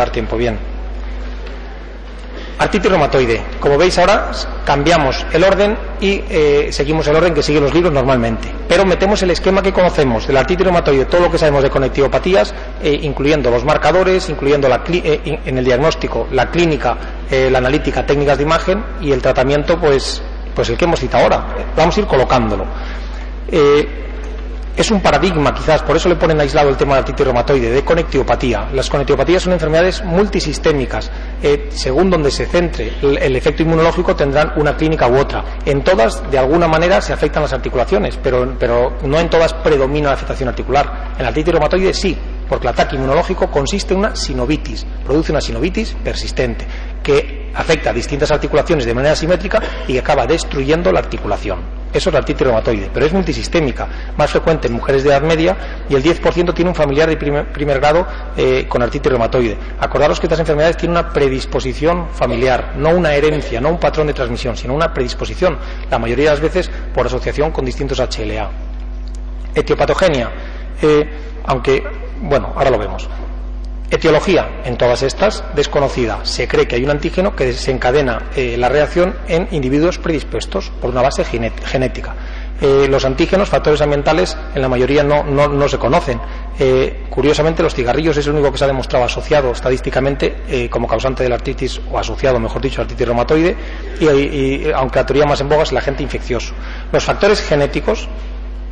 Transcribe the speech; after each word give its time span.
Dar 0.00 0.08
tiempo 0.08 0.38
bien. 0.38 0.58
Artritis 2.58 2.90
reumatoide. 2.90 3.42
Como 3.60 3.76
veis 3.76 3.98
ahora 3.98 4.30
cambiamos 4.64 5.26
el 5.30 5.44
orden 5.44 5.76
y 6.00 6.22
eh, 6.30 6.68
seguimos 6.72 7.06
el 7.08 7.16
orden 7.16 7.34
que 7.34 7.42
siguen 7.42 7.64
los 7.64 7.74
libros 7.74 7.92
normalmente. 7.92 8.48
Pero 8.66 8.86
metemos 8.86 9.22
el 9.22 9.30
esquema 9.32 9.60
que 9.60 9.74
conocemos 9.74 10.26
de 10.26 10.32
la 10.32 10.40
artritis 10.40 10.64
reumatoide, 10.64 11.04
todo 11.04 11.20
lo 11.20 11.30
que 11.30 11.36
sabemos 11.36 11.62
de 11.62 11.68
conectivopatías, 11.68 12.54
eh, 12.82 12.98
incluyendo 13.02 13.50
los 13.50 13.62
marcadores, 13.62 14.30
incluyendo 14.30 14.70
la 14.70 14.82
eh, 14.88 15.38
en 15.44 15.58
el 15.58 15.64
diagnóstico, 15.66 16.28
la 16.32 16.50
clínica, 16.50 16.96
la 17.30 17.58
analítica, 17.58 18.06
técnicas 18.06 18.38
de 18.38 18.44
imagen 18.44 18.82
y 19.02 19.12
el 19.12 19.20
tratamiento, 19.20 19.78
pues, 19.78 20.22
pues 20.54 20.70
el 20.70 20.78
que 20.78 20.86
hemos 20.86 20.98
citado 20.98 21.24
ahora. 21.24 21.44
Vamos 21.76 21.94
a 21.94 22.00
ir 22.00 22.06
colocándolo 22.06 22.64
es 24.76 24.90
un 24.90 25.00
paradigma 25.00 25.52
quizás, 25.54 25.82
por 25.82 25.96
eso 25.96 26.08
le 26.08 26.16
ponen 26.16 26.40
aislado 26.40 26.68
el 26.68 26.76
tema 26.76 26.94
de 26.94 27.00
artritis 27.00 27.24
reumatoide, 27.26 27.70
de 27.70 27.84
conectivopatía. 27.84 28.68
Las 28.72 28.88
conectivopatías 28.88 29.42
son 29.42 29.52
enfermedades 29.52 30.02
multisistémicas. 30.04 31.10
Eh, 31.42 31.68
según 31.70 32.10
donde 32.10 32.30
se 32.30 32.46
centre 32.46 32.92
el, 33.02 33.36
efecto 33.36 33.62
inmunológico 33.62 34.14
tendrán 34.14 34.52
una 34.56 34.76
clínica 34.76 35.08
u 35.08 35.16
otra. 35.16 35.44
En 35.64 35.82
todas, 35.82 36.30
de 36.30 36.38
alguna 36.38 36.68
manera, 36.68 37.00
se 37.00 37.12
afectan 37.12 37.42
las 37.42 37.52
articulaciones, 37.52 38.18
pero, 38.22 38.54
pero 38.58 38.98
no 39.04 39.18
en 39.18 39.28
todas 39.28 39.52
predomina 39.54 40.08
la 40.08 40.14
afectación 40.14 40.48
articular. 40.48 41.14
En 41.16 41.22
la 41.22 41.28
artritis 41.28 41.52
reumatoide 41.52 41.92
sí, 41.92 42.16
porque 42.48 42.66
el 42.66 42.72
ataque 42.72 42.96
inmunológico 42.96 43.50
consiste 43.50 43.94
en 43.94 44.00
una 44.00 44.16
sinovitis, 44.16 44.84
produce 45.04 45.30
una 45.30 45.40
sinovitis 45.40 45.94
persistente, 46.02 46.66
que 47.02 47.50
afecta 47.54 47.90
a 47.90 47.92
distintas 47.92 48.30
articulaciones 48.30 48.84
de 48.84 48.94
manera 48.94 49.16
simétrica 49.16 49.60
y 49.88 49.98
acaba 49.98 50.26
destruyendo 50.26 50.92
la 50.92 51.00
articulación. 51.00 51.80
Eso 51.92 52.08
es 52.08 52.12
la 52.14 52.20
artritis 52.20 52.42
reumatoide, 52.46 52.88
pero 52.94 53.04
es 53.04 53.12
multisistémica, 53.12 53.88
más 54.16 54.30
frecuente 54.30 54.68
en 54.68 54.74
mujeres 54.74 55.02
de 55.02 55.10
edad 55.10 55.22
media 55.22 55.56
y 55.88 55.96
el 55.96 56.02
10% 56.02 56.54
tiene 56.54 56.70
un 56.70 56.74
familiar 56.74 57.08
de 57.08 57.16
primer, 57.16 57.80
grado 57.80 58.06
eh, 58.36 58.66
con 58.68 58.80
artritis 58.80 59.10
reumatoide. 59.10 59.58
Acordaros 59.80 60.20
que 60.20 60.26
estas 60.26 60.38
enfermedades 60.38 60.76
tienen 60.76 60.96
una 60.96 61.12
predisposición 61.12 62.08
familiar, 62.10 62.74
no 62.76 62.90
una 62.90 63.12
herencia, 63.14 63.60
no 63.60 63.70
un 63.70 63.80
patrón 63.80 64.06
de 64.06 64.12
transmisión, 64.12 64.56
sino 64.56 64.72
una 64.72 64.94
predisposición, 64.94 65.58
la 65.90 65.98
mayoría 65.98 66.26
de 66.26 66.30
las 66.30 66.40
veces 66.40 66.70
por 66.94 67.06
asociación 67.06 67.50
con 67.50 67.64
distintos 67.64 67.98
HLA. 67.98 68.50
Etiopatogenia, 69.52 70.30
eh, 70.80 71.10
aunque, 71.46 71.82
bueno, 72.20 72.52
ahora 72.54 72.70
lo 72.70 72.78
vemos. 72.78 73.08
Etiología 73.92 74.62
en 74.64 74.76
todas 74.76 75.02
estas 75.02 75.42
desconocida. 75.56 76.20
Se 76.22 76.46
cree 76.46 76.68
que 76.68 76.76
hay 76.76 76.84
un 76.84 76.90
antígeno 76.90 77.34
que 77.34 77.46
desencadena 77.46 78.30
eh, 78.36 78.56
la 78.56 78.68
reacción 78.68 79.16
en 79.26 79.48
individuos 79.50 79.98
predispuestos 79.98 80.70
por 80.80 80.90
una 80.90 81.02
base 81.02 81.24
genética. 81.24 82.14
Eh, 82.60 82.86
los 82.88 83.04
antígenos, 83.04 83.48
factores 83.48 83.80
ambientales, 83.80 84.36
en 84.54 84.62
la 84.62 84.68
mayoría 84.68 85.02
no, 85.02 85.68
se 85.68 85.78
conocen. 85.78 86.20
Eh, 86.56 87.04
curiosamente, 87.10 87.64
los 87.64 87.74
cigarrillos 87.74 88.16
es 88.16 88.26
el 88.28 88.34
único 88.34 88.52
que 88.52 88.58
se 88.58 88.64
ha 88.64 88.68
demostrado 88.68 89.06
asociado 89.06 89.50
estadísticamente 89.50 90.68
como 90.70 90.86
causante 90.86 91.24
de 91.24 91.28
la 91.28 91.34
artritis, 91.34 91.80
o 91.90 91.98
asociado, 91.98 92.38
mejor 92.38 92.62
dicho, 92.62 92.80
a 92.80 92.84
artritis 92.84 93.06
reumatoide, 93.08 93.56
y, 93.98 94.06
y, 94.06 94.72
aunque 94.72 95.00
la 95.00 95.06
teoría 95.06 95.26
más 95.26 95.40
en 95.40 95.48
boga 95.48 95.64
es 95.64 95.72
el 95.72 95.78
agente 95.78 96.04
infeccioso. 96.04 96.54
Los 96.92 97.02
factores 97.02 97.40
genéticos 97.40 98.08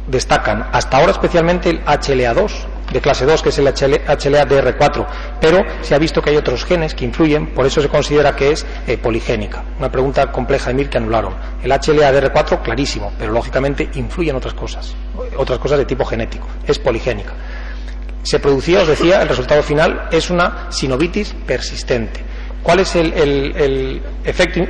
destacan 0.06 0.68
hasta 0.70 0.98
ahora 0.98 1.10
especialmente 1.10 1.70
el 1.70 1.84
HLA2, 1.84 2.77
de 2.92 3.00
clase 3.00 3.26
2, 3.26 3.42
que 3.42 3.48
es 3.50 3.58
el 3.58 3.66
HLA-DR4, 3.66 5.06
pero 5.40 5.62
se 5.82 5.94
ha 5.94 5.98
visto 5.98 6.22
que 6.22 6.30
hay 6.30 6.36
otros 6.36 6.64
genes 6.64 6.94
que 6.94 7.04
influyen, 7.04 7.48
por 7.54 7.66
eso 7.66 7.80
se 7.80 7.88
considera 7.88 8.34
que 8.34 8.52
es 8.52 8.66
eh, 8.86 8.96
poligénica. 8.98 9.64
Una 9.78 9.90
pregunta 9.90 10.30
compleja 10.32 10.68
de 10.68 10.74
Mir 10.74 10.88
que 10.88 10.98
anularon. 10.98 11.34
El 11.62 11.70
HLA-DR4, 11.70 12.62
clarísimo, 12.62 13.12
pero 13.18 13.32
lógicamente 13.32 13.88
influye 13.94 14.30
en 14.30 14.36
otras 14.36 14.54
cosas, 14.54 14.94
otras 15.36 15.58
cosas 15.58 15.78
de 15.78 15.84
tipo 15.84 16.04
genético, 16.04 16.46
es 16.66 16.78
poligénica. 16.78 17.32
Se 18.22 18.40
producía, 18.40 18.80
os 18.82 18.88
decía, 18.88 19.22
el 19.22 19.28
resultado 19.28 19.62
final 19.62 20.08
es 20.10 20.28
una 20.30 20.66
sinovitis 20.70 21.34
persistente. 21.46 22.27
¿Cuál 22.68 22.80
es 22.80 22.96
el, 22.96 24.02
efecto, 24.26 24.60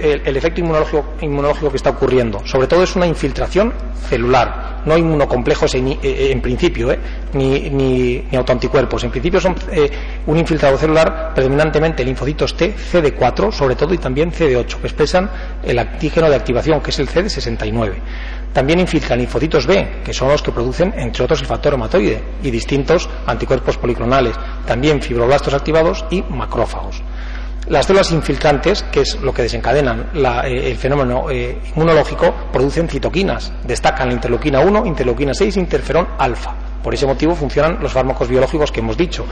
inmunológico, 1.20 1.68
que 1.68 1.76
está 1.76 1.90
ocurriendo? 1.90 2.46
Sobre 2.46 2.68
todo 2.68 2.84
es 2.84 2.94
una 2.94 3.08
infiltración 3.08 3.74
celular, 4.08 4.82
no 4.86 4.96
inmunocomplejos 4.96 5.74
en, 5.74 5.88
eh, 5.88 5.98
eh, 6.00 6.28
en 6.30 6.40
principio, 6.40 6.92
eh, 6.92 7.00
ni, 7.32 8.24
autoanticuerpos. 8.36 9.02
En 9.02 9.10
principio 9.10 9.40
son 9.40 9.56
un 10.28 10.38
infiltrado 10.38 10.78
celular 10.78 11.32
predominantemente 11.34 12.04
linfocitos 12.04 12.56
T, 12.56 12.76
CD4 12.76 13.50
sobre 13.50 13.74
todo 13.74 13.92
y 13.92 13.98
también 13.98 14.30
CD8, 14.30 14.76
que 14.76 14.86
expresan 14.86 15.28
el 15.64 15.76
antígeno 15.80 16.30
de 16.30 16.36
activación, 16.36 16.80
que 16.80 16.90
es 16.90 17.00
el 17.00 17.08
CD69. 17.08 17.94
También 18.52 18.78
infiltran 18.78 19.18
linfocitos 19.18 19.66
B, 19.66 20.02
que 20.04 20.14
son 20.14 20.28
los 20.28 20.40
que 20.40 20.52
producen, 20.52 20.94
entre 20.96 21.24
otros, 21.24 21.40
el 21.40 21.46
factor 21.48 21.74
hematoide 21.74 22.22
y 22.44 22.52
distintos 22.52 23.08
anticuerpos 23.26 23.76
policlonales. 23.76 24.36
También 24.68 25.02
fibroblastos 25.02 25.52
activados 25.52 26.04
y 26.10 26.22
macrófagos. 26.22 27.02
Las 27.68 27.84
células 27.84 28.10
infiltrantes, 28.12 28.82
que 28.84 29.02
es 29.02 29.20
lo 29.20 29.34
que 29.34 29.42
desencadenan 29.42 30.10
eh, 30.14 30.70
el 30.70 30.76
fenómeno 30.78 31.28
eh, 31.30 31.58
inmunológico, 31.76 32.34
producen 32.50 32.88
citoquinas. 32.88 33.52
Destacan 33.62 34.08
la 34.08 34.14
interleuquina 34.14 34.60
1, 34.60 34.86
interleuquina 34.86 35.34
6 35.34 35.54
e 35.54 35.60
interferón 35.60 36.08
alfa. 36.18 36.54
Por 36.82 36.94
ese 36.94 37.04
motivo 37.04 37.34
funcionan 37.34 37.78
los 37.82 37.92
fármacos 37.92 38.26
biológicos 38.26 38.72
que 38.72 38.80
hemos 38.80 38.96
dicho. 38.96 39.26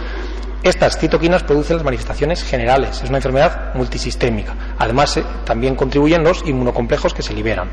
Estas 0.63 0.99
citoquinas 0.99 1.45
producen 1.45 1.77
las 1.77 1.85
manifestaciones 1.85 2.45
generales. 2.45 3.01
Es 3.03 3.09
una 3.09 3.19
enfermedad 3.19 3.75
multisistémica. 3.75 4.55
Además, 4.79 5.17
eh, 5.17 5.25
también 5.47 5.75
contribuyen 5.75 6.23
los 6.23 6.47
inmunocomplejos 6.47 7.15
que 7.15 7.23
se 7.23 7.33
liberan. 7.33 7.71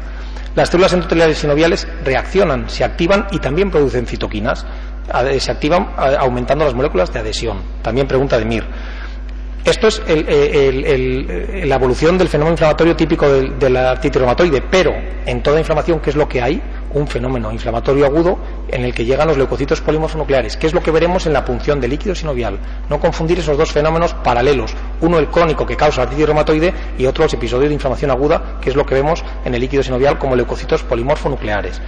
Las 0.55 0.69
células 0.69 0.93
endoteliales 0.93 1.39
sinoviales 1.39 1.85
reaccionan, 2.05 2.69
se 2.69 2.85
activan 2.85 3.27
y 3.31 3.39
también 3.39 3.69
producen 3.69 4.07
citoquinas. 4.07 4.65
Se 5.37 5.51
activan 5.51 5.89
aumentando 5.97 6.63
las 6.63 6.73
moléculas 6.73 7.11
de 7.11 7.19
adhesión. 7.19 7.57
También 7.81 8.07
pregunta 8.07 8.37
de 8.37 8.45
Mir. 8.45 8.63
Esto 9.65 9.87
es 9.87 10.01
la 10.05 11.75
evolución 11.75 12.17
del 12.17 12.27
fenómeno 12.27 12.51
inflamatorio 12.51 12.97
típico 12.97 13.29
de, 13.29 13.69
la 13.69 13.91
artritis 13.91 14.19
reumatoide, 14.19 14.61
pero 14.61 14.91
en 15.25 15.41
toda 15.41 15.57
inflamación, 15.57 16.01
¿qué 16.01 16.09
es 16.09 16.17
lo 16.17 16.27
que 16.27 16.41
hay? 16.41 16.61
Un 16.93 17.07
fenómeno 17.07 17.49
inflamatorio 17.49 18.05
agudo 18.05 18.37
en 18.67 18.83
el 18.83 18.93
que 18.93 19.05
llegan 19.05 19.29
los 19.29 19.37
leucocitos 19.37 19.79
polimorfonucleares, 19.79 20.57
que 20.57 20.67
es 20.67 20.73
lo 20.73 20.83
que 20.83 20.91
veremos 20.91 21.27
en 21.27 21.33
la 21.33 21.45
punción 21.45 21.79
del 21.79 21.91
líquido 21.91 22.13
sinovial. 22.13 22.59
No 22.89 22.99
confundir 22.99 23.39
esos 23.39 23.57
dos 23.57 23.71
fenómenos 23.71 24.13
paralelos, 24.15 24.75
uno 24.99 25.17
el 25.17 25.29
crónico 25.29 25.65
que 25.65 25.77
causa 25.77 26.01
artritis 26.01 26.25
reumatoide 26.25 26.73
y 26.97 27.05
otro 27.05 27.23
los 27.23 27.33
episodios 27.33 27.69
de 27.69 27.75
inflamación 27.75 28.11
aguda, 28.11 28.59
que 28.59 28.69
es 28.69 28.75
lo 28.75 28.85
que 28.85 28.95
vemos 28.95 29.23
en 29.45 29.55
el 29.55 29.61
líquido 29.61 29.81
sinovial 29.81 30.19
como 30.19 30.35
leucocitos 30.35 30.83
polimorfonucleares. 30.83 31.79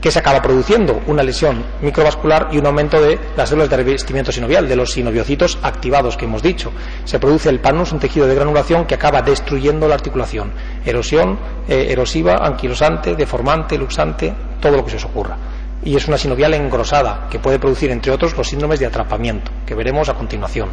¿Qué 0.00 0.10
se 0.10 0.18
acaba 0.18 0.40
produciendo? 0.40 1.02
Una 1.08 1.22
lesión 1.22 1.62
microvascular 1.82 2.48
y 2.52 2.56
un 2.56 2.64
aumento 2.64 3.02
de 3.02 3.18
las 3.36 3.50
células 3.50 3.68
de 3.68 3.76
revestimiento 3.76 4.32
sinovial, 4.32 4.66
de 4.66 4.74
los 4.74 4.92
sinoviocitos 4.92 5.58
activados 5.62 6.16
que 6.16 6.24
hemos 6.24 6.42
dicho. 6.42 6.72
Se 7.04 7.18
produce 7.18 7.50
el 7.50 7.60
panus, 7.60 7.92
un 7.92 7.98
tejido 7.98 8.26
de 8.26 8.34
granulación 8.34 8.86
que 8.86 8.94
acaba 8.94 9.20
destruyendo 9.20 9.86
la 9.86 9.96
articulación. 9.96 10.52
Erosión, 10.86 11.38
eh, 11.68 11.88
erosiva, 11.90 12.38
anquilosante, 12.40 13.14
deformante, 13.14 13.76
luxante, 13.76 14.32
todo 14.58 14.78
lo 14.78 14.84
que 14.86 14.92
se 14.92 14.96
os 14.96 15.04
ocurra. 15.04 15.36
Y 15.84 15.94
es 15.94 16.08
una 16.08 16.16
sinovial 16.16 16.54
engrosada 16.54 17.26
que 17.30 17.38
puede 17.38 17.58
producir, 17.58 17.90
entre 17.90 18.10
otros, 18.10 18.34
los 18.34 18.48
síndromes 18.48 18.80
de 18.80 18.86
atrapamiento, 18.86 19.52
que 19.66 19.74
veremos 19.74 20.08
a 20.08 20.14
continuación. 20.14 20.70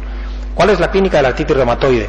¿Cuál 0.54 0.70
es 0.70 0.80
la 0.80 0.90
clínica 0.90 1.18
de 1.18 1.24
la 1.24 1.28
artritis 1.28 1.54
reumatoide? 1.54 2.08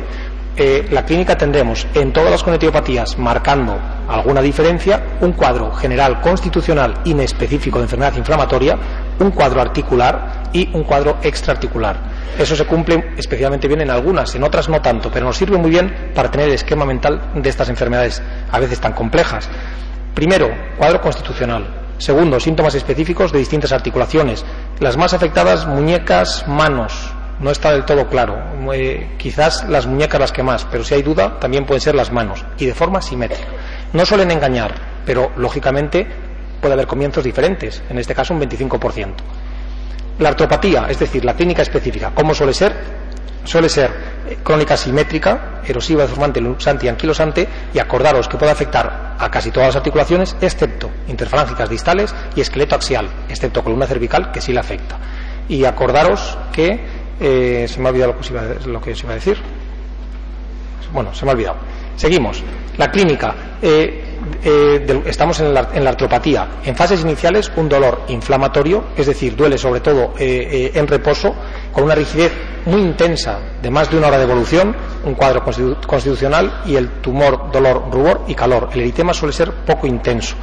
Eh, 0.56 0.88
la 0.92 1.06
clínica 1.06 1.38
tendremos 1.38 1.88
en 1.94 2.12
todas 2.12 2.32
las 2.32 2.44
conectivopatías, 2.44 3.18
marcando 3.18 3.80
alguna 4.10 4.42
diferencia, 4.42 5.18
un 5.22 5.32
cuadro 5.32 5.72
general 5.72 6.20
constitucional 6.20 6.96
inespecífico 7.06 7.78
de 7.78 7.86
enfermedad 7.86 8.18
inflamatoria, 8.18 8.78
un 9.20 9.32
cuadro 9.32 9.62
articular 9.62 10.50
y 10.52 10.70
un 10.76 10.84
cuadro 10.84 11.18
extraarticular. 11.22 11.98
Eso 12.38 12.56
se 12.56 12.66
cumple 12.66 13.14
especialmente 13.18 13.68
bien 13.68 13.82
en 13.82 13.90
algunas, 13.90 14.36
en 14.36 14.44
otras 14.44 14.68
no 14.68 14.82
tanto, 14.82 15.10
pero 15.12 15.26
nos 15.26 15.38
sirve 15.38 15.58
muy 15.58 15.70
bien 15.70 16.12
para 16.14 16.30
tener 16.30 16.48
el 16.48 16.56
esquema 16.56 16.86
mental 16.86 17.32
de 17.36 17.50
estas 17.50 17.70
enfermedades, 17.70 18.22
a 18.52 18.60
veces 18.60 18.80
tan 18.80 18.94
complejas. 18.94 19.50
Primero, 20.14 20.50
cuadro 20.78 21.00
constitucional. 21.00 21.66
Segundo, 22.00 22.40
síntomas 22.40 22.76
específicos 22.76 23.32
de 23.32 23.40
distintas 23.40 23.72
articulaciones. 23.72 24.46
Las 24.80 24.98
más 24.98 25.14
afectadas, 25.14 25.68
muñecas, 25.68 26.46
manos, 26.48 27.14
no 27.40 27.52
está 27.52 27.72
del 27.72 27.86
todo 27.86 28.08
claro. 28.08 28.38
Eh, 28.74 29.16
quizás 29.18 29.68
las 29.70 29.88
muñecas 29.88 30.20
las 30.20 30.32
que 30.32 30.44
más, 30.44 30.66
pero 30.66 30.84
si 30.84 30.94
hay 30.94 31.02
duda, 31.02 31.40
también 31.40 31.66
pueden 31.66 31.82
ser 31.82 31.96
las 31.96 32.12
manos, 32.12 32.46
y 32.58 32.66
de 32.66 32.74
forma 32.74 33.02
simétrica. 33.02 33.48
No 33.94 34.06
suelen 34.06 34.32
engañar, 34.32 34.74
pero 35.06 35.32
lógicamente 35.38 36.08
puede 36.62 36.74
haber 36.74 36.88
comienzos 36.88 37.24
diferentes, 37.24 37.82
en 37.90 37.98
este 37.98 38.14
caso 38.14 38.34
un 38.34 38.42
25%. 38.42 39.14
La 40.20 40.30
artropatía, 40.30 40.88
es 40.90 41.00
decir, 41.00 41.24
la 41.24 41.34
clínica 41.34 41.62
específica, 41.62 42.12
¿cómo 42.14 42.34
suele 42.34 42.54
ser? 42.54 43.00
suele 43.44 43.70
ser 43.70 43.90
eh, 44.28 44.38
crónica 44.44 44.78
simétrica, 44.78 45.62
erosiva, 45.66 46.04
deformante, 46.04 46.40
luxante 46.42 46.86
y 46.86 46.90
anquilosante, 46.90 47.48
y 47.74 47.80
acordaros 47.80 48.28
que 48.28 48.38
puede 48.38 48.52
afectar 48.52 49.16
a 49.18 49.30
casi 49.32 49.52
todas 49.52 49.70
las 49.70 49.76
articulaciones, 49.78 50.36
excepto 50.42 50.90
interfalángicas 51.08 51.70
distales 51.70 52.14
y 52.36 52.42
esqueleto 52.42 52.76
axial, 52.76 53.10
excepto 53.28 53.64
columna 53.64 53.88
cervical, 53.88 54.32
que 54.32 54.42
sí 54.42 54.54
la 54.54 54.62
afecta. 54.62 54.98
Y 55.48 55.66
acordaros 55.66 56.38
que 56.52 56.99
eh, 57.20 57.66
se 57.68 57.80
me 57.80 57.88
ha 57.88 57.92
olvidado 57.92 58.16
lo 58.68 58.82
que, 58.82 58.96
se 58.96 59.04
iba 59.04 59.12
a 59.12 59.16
decir. 59.16 59.38
Bueno, 60.94 61.14
se 61.14 61.26
me 61.26 61.32
ha 61.32 61.34
olvidado. 61.34 61.58
Seguimos. 61.96 62.42
La 62.78 62.90
clínica. 62.90 63.36
Eh, 63.62 64.06
eh, 64.44 65.02
estamos 65.06 65.40
en 65.40 65.54
la, 65.54 65.62
artropatía. 65.62 66.48
En 66.64 66.76
fases 66.76 67.02
iniciales, 67.02 67.52
un 67.56 67.68
dolor 67.68 68.04
inflamatorio, 68.08 68.86
es 68.96 69.08
decir, 69.08 69.36
duele 69.36 69.58
sobre 69.58 69.82
todo 69.82 70.14
en 70.18 70.88
reposo, 70.88 71.36
con 71.72 71.84
una 71.84 71.96
rigidez 71.96 72.32
muy 72.66 72.82
intensa 72.82 73.40
de 73.62 73.70
más 73.70 73.90
de 73.90 73.98
una 73.98 74.08
hora 74.08 74.18
de 74.18 74.24
evolución, 74.24 74.76
un 75.04 75.16
cuadro 75.16 75.44
constitucional 75.44 76.62
y 76.66 76.76
el 76.76 77.02
tumor, 77.02 77.52
dolor, 77.52 77.86
rubor 77.92 78.24
y 78.28 78.36
calor. 78.36 78.70
El 78.74 78.82
eritema 78.82 79.14
suele 79.14 79.34
ser 79.34 79.52
poco 79.66 79.88
intenso. 79.88 80.36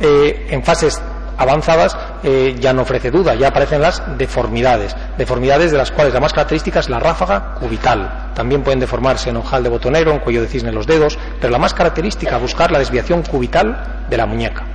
en 0.00 0.62
fases 0.62 1.00
avanzadas 1.40 1.96
eh, 2.22 2.54
ya 2.60 2.74
no 2.74 2.82
ofrece 2.82 3.10
duda, 3.10 3.34
ya 3.34 3.48
aparecen 3.48 3.80
las 3.80 4.02
deformidades, 4.18 4.94
deformidades 5.16 5.72
de 5.72 5.78
las 5.78 5.90
cuales 5.90 6.12
la 6.12 6.20
más 6.20 6.34
característica 6.34 6.80
es 6.80 6.90
la 6.90 7.00
ráfaga 7.00 7.54
cubital. 7.54 8.32
También 8.34 8.62
pueden 8.62 8.78
deformarse 8.78 9.30
en 9.30 9.38
ojal 9.38 9.62
de 9.62 9.70
botonero, 9.70 10.12
en 10.12 10.18
cuello 10.18 10.42
de 10.42 10.48
cisne 10.48 10.68
en 10.68 10.74
los 10.74 10.86
dedos, 10.86 11.18
pero 11.40 11.50
la 11.50 11.58
más 11.58 11.72
característica 11.72 12.36
buscar 12.36 12.70
la 12.70 12.78
desviación 12.78 13.22
cubital 13.22 14.04
de 14.10 14.16
la 14.18 14.26
muñeca. 14.26 14.66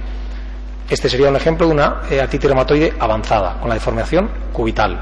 Este 0.90 1.08
sería 1.08 1.30
un 1.30 1.36
ejemplo 1.36 1.68
de 1.68 1.74
una 1.74 2.02
eh, 2.10 2.28
reumatoide 2.42 2.94
avanzada, 3.00 3.60
con 3.60 3.70
la 3.70 3.76
deformación 3.76 4.32
cubital. 4.52 5.00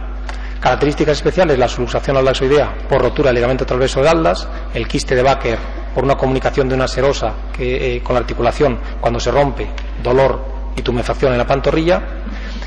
Características 0.60 1.18
especiales, 1.18 1.57
la 1.57 1.69
subluxación 1.69 2.18
aldaxoidea 2.18 2.74
por 2.89 3.01
rotura 3.01 3.30
del 3.30 3.36
ligamento 3.36 3.65
transverso 3.65 4.01
de 4.01 4.10
aldas, 4.10 4.48
el 4.74 4.86
quiste 4.86 5.15
de 5.15 5.24
Baker 5.24 5.60
por 5.95 6.04
una 6.04 6.15
comunicación 6.15 6.68
de 6.68 6.75
una 6.75 6.88
serosa 6.89 7.33
eh, 7.57 8.01
con 8.04 8.15
la 8.15 8.19
articulación 8.19 8.80
cuando 9.00 9.19
se 9.19 9.31
rompe, 9.31 9.69
dolor 10.01 10.52
y 10.75 10.81
tumefacción 10.81 11.31
en 11.31 11.37
la 11.37 11.47
pantorrilla. 11.47 12.01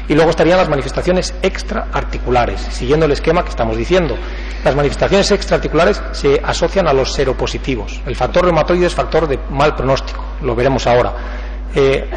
Y 0.09 0.15
luego 0.15 0.31
estarían 0.31 0.59
las 0.59 0.69
manifestaciones 0.69 1.35
extraarticulares, 1.43 2.61
siguiendo 2.71 3.07
el 3.07 3.13
esquema 3.13 3.43
que 3.43 3.51
estamos 3.51 3.77
diciendo. 3.77 4.17
Las 4.65 4.77
manifestaciones 4.77 5.31
extraarticulares 5.33 6.01
se 6.13 6.41
asocian 6.45 6.87
a 6.87 6.93
los 6.93 7.13
seropositivos. 7.13 8.01
El 8.07 8.15
factor 8.15 8.45
reumatoide 8.45 8.87
es 8.87 8.95
factor 8.95 9.27
de 9.27 9.39
mal 9.51 9.75
pronóstico, 9.75 10.23
lo 10.43 10.55
veremos 10.55 10.87
ahora. 10.87 11.13
Eh, 11.75 12.09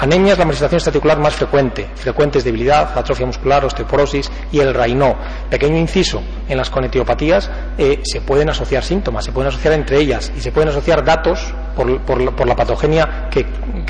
Anemia 0.00 0.32
es 0.32 0.38
la 0.38 0.46
manifestación 0.46 0.78
extraarticular 0.78 1.18
más 1.18 1.34
frecuente. 1.34 1.86
Frecuentes 1.94 2.42
debilidad, 2.42 2.96
atrofia 2.96 3.26
muscular, 3.26 3.66
osteoporosis 3.66 4.32
y 4.50 4.58
el 4.60 4.72
Raynaud. 4.72 5.14
Pequeño 5.50 5.76
inciso, 5.76 6.22
en 6.48 6.56
las 6.56 6.70
conectiopatías 6.70 7.50
eh, 7.76 8.00
se 8.02 8.22
pueden 8.22 8.48
asociar 8.48 8.82
síntomas, 8.82 9.26
se 9.26 9.32
pueden 9.32 9.48
asociar 9.48 9.74
entre 9.74 9.98
ellas 9.98 10.32
y 10.34 10.40
se 10.40 10.52
pueden 10.52 10.70
asociar 10.70 11.04
datos 11.04 11.52
por, 11.76 12.46
la 12.46 12.56
patogenia 12.56 13.28
que, 13.30 13.44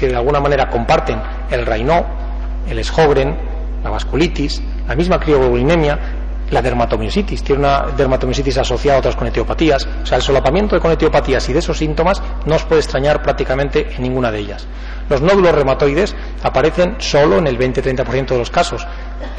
de 0.09 0.17
alguna 0.17 0.41
manera 0.41 0.69
comparten 0.69 1.23
el 1.49 1.65
Raynaud, 1.65 2.05
el 2.69 2.85
Sjögren, 2.85 3.37
la 3.85 3.91
vasculitis, 3.91 4.61
la 4.89 4.97
misma 4.97 5.21
crioglobulinemia 5.21 6.19
la 6.50 6.62
dermatomiositis, 6.62 7.43
tiene 7.43 7.61
una 7.61 7.87
dermatomiositis 7.97 8.58
asociada 8.58 8.97
a 8.97 9.00
otras 9.00 9.17
conectiopatías. 9.17 9.87
O 10.02 10.06
sea, 10.06 10.17
el 10.17 10.23
solapamiento 10.23 10.75
de 10.75 10.81
conectiopatías 10.81 11.49
y 11.49 11.52
de 11.52 11.61
esos 11.61 11.79
síntomas 11.79 12.23
no 12.44 12.56
os 12.56 12.64
puede 12.64 12.81
extrañar 12.81 13.23
prácticamente 13.23 13.94
en 13.94 14.02
ninguna 14.02 14.31
de 14.31 14.41
ellas. 14.41 14.67
Los 15.08 15.20
nódulos 15.23 15.55
reumatoides 15.55 16.14
aparecen 16.43 16.97
solo 16.99 17.38
en 17.38 17.47
el 17.47 17.58
20-30% 17.58 18.29
de 18.29 18.38
los 18.38 18.50
casos. 18.50 18.87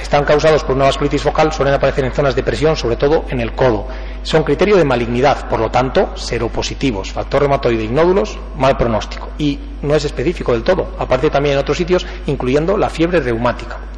Están 0.01 0.25
causados 0.25 0.63
por 0.63 0.75
una 0.75 0.85
vasculitis 0.85 1.21
focal, 1.21 1.53
suelen 1.53 1.73
aparecer 1.73 2.03
en 2.03 2.11
zonas 2.11 2.35
de 2.35 2.43
presión, 2.43 2.75
sobre 2.75 2.97
todo 2.97 3.25
en 3.29 3.39
el 3.39 3.53
codo. 3.53 3.87
Son 4.23 4.43
criterio 4.43 4.75
de 4.75 4.83
malignidad, 4.83 5.47
por 5.47 5.59
lo 5.59 5.71
tanto, 5.71 6.15
seropositivos. 6.15 7.11
Factor 7.11 7.41
reumatoide 7.41 7.83
y 7.83 7.87
nódulos, 7.87 8.37
mal 8.57 8.77
pronóstico. 8.77 9.29
Y 9.37 9.59
no 9.81 9.95
es 9.95 10.05
específico 10.05 10.51
del 10.53 10.63
todo, 10.63 10.95
aparece 10.99 11.29
también 11.29 11.53
en 11.53 11.61
otros 11.61 11.77
sitios, 11.77 12.05
incluyendo 12.25 12.77
la 12.77 12.89
fiebre 12.89 13.19
reumática. 13.19 13.90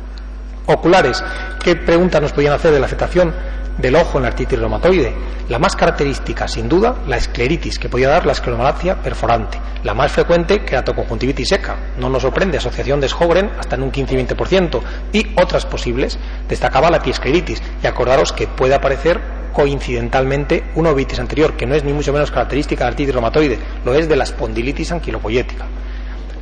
Oculares. 0.66 1.22
¿Qué 1.62 1.76
preguntas 1.76 2.22
nos 2.22 2.32
podían 2.32 2.54
hacer 2.54 2.72
de 2.72 2.80
la 2.80 2.86
afectación 2.86 3.34
del 3.78 3.96
ojo 3.96 4.18
en 4.18 4.24
la 4.24 4.30
artritis 4.30 4.58
reumatoide? 4.58 5.14
La 5.50 5.60
más 5.60 5.76
característica, 5.76 6.48
sin 6.48 6.70
duda, 6.70 6.96
la 7.06 7.18
escleritis, 7.18 7.78
que 7.78 7.90
podía 7.90 8.08
dar 8.08 8.26
la 8.26 8.32
escleromalacia 8.32 8.96
perforante. 8.96 9.60
La 9.84 9.94
más 9.94 10.14
frecuente, 10.14 10.64
queratoconjuntivitis 10.64 11.50
seca. 11.50 11.76
No 12.00 12.10
nos 12.10 12.22
sorprende, 12.22 12.60
asociación 12.60 13.02
de 13.02 13.10
Sjogren 13.10 13.52
hasta 13.60 13.76
en 13.76 13.84
un 13.84 13.92
15 13.92 14.14
y 14.14 14.26
20%. 14.26 14.82
Y 15.12 15.42
otras 15.42 15.66
posibles, 15.66 16.18
destacaba 16.48 16.90
la 16.90 17.02
piescleritis. 17.02 17.62
Y 17.84 17.88
acordaros 17.88 18.32
que 18.32 18.48
puede 18.48 18.74
aparecer 18.74 19.20
coincidentalmente 19.52 20.64
una 20.76 20.92
ovitis 20.92 21.20
anterior, 21.20 21.58
que 21.58 21.66
no 21.66 21.76
es 21.76 21.84
ni 21.84 21.92
mucho 21.92 22.14
menos 22.14 22.32
característica 22.32 22.86
de 22.86 22.86
la 22.86 22.92
artritis 22.92 23.14
reumatoide, 23.14 23.60
lo 23.84 23.94
es 23.96 24.08
de 24.08 24.16
la 24.16 24.24
espondilitis 24.24 24.94
anquilopoyética. 24.94 25.66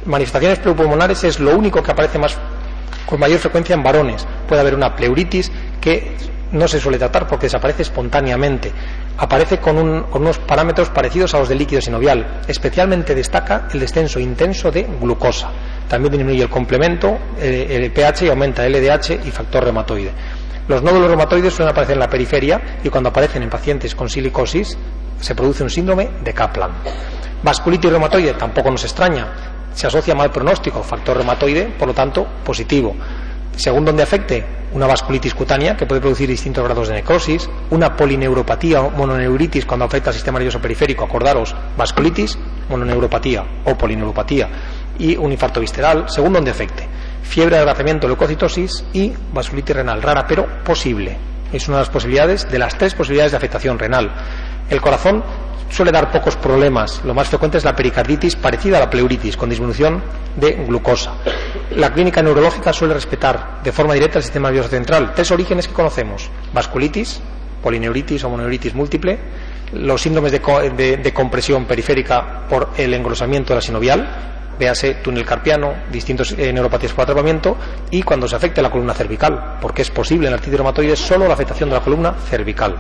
Manifestaciones 0.06 0.60
preupulmonares 0.60 1.24
es 1.24 1.40
lo 1.40 1.58
único 1.58 1.82
que 1.82 1.92
aparece 1.92 2.20
más 2.20 2.38
con 3.06 3.20
mayor 3.20 3.40
frecuencia 3.40 3.76
en 3.76 3.84
varones. 3.84 4.28
Puede 4.48 4.62
haber 4.62 4.76
una 4.76 4.96
pleuritis 4.96 5.52
que 5.80 6.16
no 6.52 6.68
se 6.68 6.80
suele 6.80 6.98
tratar 6.98 7.28
porque 7.28 7.46
desaparece 7.46 7.84
espontáneamente. 7.84 8.72
Aparece 9.18 9.60
con, 9.60 9.78
unos 9.78 10.40
parámetros 10.40 10.90
parecidos 10.90 11.34
a 11.34 11.40
los 11.40 11.50
del 11.50 11.58
líquido 11.58 11.82
sinovial. 11.82 12.42
Especialmente 12.48 13.16
destaca 13.16 13.68
el 13.74 13.80
descenso 13.80 14.20
intenso 14.20 14.72
de 14.72 14.84
glucosa. 15.00 15.50
También 15.88 16.12
disminuye 16.14 16.44
el 16.44 16.50
complemento, 16.50 17.18
el, 17.40 17.92
pH 17.92 18.26
y 18.26 18.30
aumenta 18.30 18.68
LDH 18.68 19.26
y 19.26 19.32
factor 19.32 19.64
reumatoide. 19.64 20.12
Los 20.68 20.82
nódulos 20.84 21.08
reumatoides 21.10 21.54
suelen 21.54 21.72
aparecer 21.72 21.94
en 21.94 22.00
la 22.00 22.10
periferia 22.10 22.62
y 22.84 22.90
cuando 22.90 23.10
aparecen 23.10 23.44
en 23.44 23.50
pacientes 23.50 23.96
con 23.96 24.10
silicosis 24.10 24.78
se 25.20 25.36
produce 25.36 25.64
un 25.64 25.70
síndrome 25.70 26.10
de 26.24 26.34
Kaplan. 26.34 26.72
Vasculitis 27.44 27.90
reumatoide 27.90 28.34
tampoco 28.34 28.72
nos 28.72 28.84
extraña 28.84 29.51
se 29.74 29.88
asocia 29.88 30.16
mal 30.16 30.32
pronóstico, 30.32 30.84
factor 30.84 31.18
reumatoide, 31.18 31.66
por 31.78 31.88
lo 31.88 31.94
tanto, 31.94 32.28
positivo. 32.44 32.96
Según 33.56 33.86
donde 33.86 34.04
afecte, 34.04 34.46
una 34.74 34.88
vasculitis 34.88 35.34
cutánea 35.34 35.76
que 35.76 35.86
puede 35.86 36.02
producir 36.02 36.30
distintos 36.30 36.64
grados 36.64 36.88
de 36.88 36.96
necrosis, 36.96 37.50
una 37.70 37.96
polineuropatía 37.96 38.82
o 38.82 38.90
mononeuritis 38.92 39.66
cuando 39.66 39.86
afecta 39.86 40.10
al 40.10 40.14
sistema 40.14 40.40
nervioso 40.40 40.62
periférico, 40.62 41.04
acordaros, 41.04 41.56
vasculitis, 41.78 42.38
mononeuropatía 42.70 43.44
o 43.66 43.78
polineuropatía 43.78 44.50
y 44.98 45.18
un 45.18 45.32
infarto 45.32 45.60
visceral, 45.60 46.06
según 46.08 46.34
donde 46.34 46.52
afecte. 46.52 46.88
Fiebre 47.24 47.58
de 47.58 47.62
agravamiento, 47.62 48.08
leucocitosis 48.08 48.86
y 48.94 49.14
vasculitis 49.34 49.76
renal, 49.76 50.02
rara 50.02 50.26
pero 50.28 50.48
posible. 50.64 51.18
Es 51.52 51.68
una 51.68 51.78
de 51.78 51.82
las 51.82 51.90
posibilidades, 51.90 52.50
de 52.50 52.60
las 52.60 52.78
tres 52.78 52.96
posibilidades 52.96 53.32
de 53.32 53.38
afectación 53.38 53.78
renal. 53.78 54.10
El 54.72 54.80
corazón 54.80 55.22
suele 55.70 55.92
dar 55.92 56.12
pocos 56.12 56.38
problemas. 56.38 57.02
Lo 57.04 57.14
más 57.14 57.28
frecuente 57.28 57.58
es 57.58 57.66
la 57.66 57.76
pericarditis 57.76 58.38
parecida 58.38 58.78
a 58.78 58.80
la 58.80 58.90
pleuritis, 58.90 59.36
con 59.36 59.50
disminución 59.50 60.02
de 60.38 60.52
glucosa. 60.66 61.16
La 61.72 61.92
clínica 61.92 62.22
neurológica 62.24 62.72
suele 62.72 62.94
respetar 62.94 63.60
de 63.62 63.72
forma 63.74 63.94
directa 63.94 64.20
el 64.20 64.24
sistema 64.24 64.48
nervioso 64.48 64.70
central. 64.70 65.12
Tres 65.14 65.30
orígenes 65.32 65.68
que 65.68 65.74
conocemos: 65.74 66.30
vasculitis, 66.54 67.20
polineuritis 67.62 68.24
o 68.24 68.30
mononeuritis 68.30 68.74
múltiple, 68.74 69.20
los 69.74 70.02
síndromes 70.02 70.32
de, 70.32 71.12
compresión 71.14 71.66
periférica 71.66 72.48
por 72.50 72.70
el 72.78 72.94
engrosamiento 72.94 73.50
de 73.50 73.56
la 73.56 73.62
sinovial, 73.62 74.56
véase 74.58 74.96
túnel 75.04 75.26
carpiano, 75.26 75.74
distintos 75.92 76.32
eh, 76.38 76.54
neuropatías 76.54 76.94
por 76.94 77.04
atrapamiento, 77.04 77.58
y 77.92 78.04
cuando 78.04 78.26
se 78.26 78.38
afecte 78.38 78.62
la 78.62 78.72
columna 78.72 78.94
cervical, 78.94 79.58
porque 79.60 79.82
es 79.82 79.92
posible 79.92 80.28
en 80.28 80.32
la 80.32 80.36
artritis 80.36 80.58
reumatoide 80.58 80.96
solo 80.96 81.28
la 81.28 81.34
afectación 81.34 81.68
de 81.68 81.76
la 81.76 81.82
columna 81.82 82.14
cervical. 82.14 82.78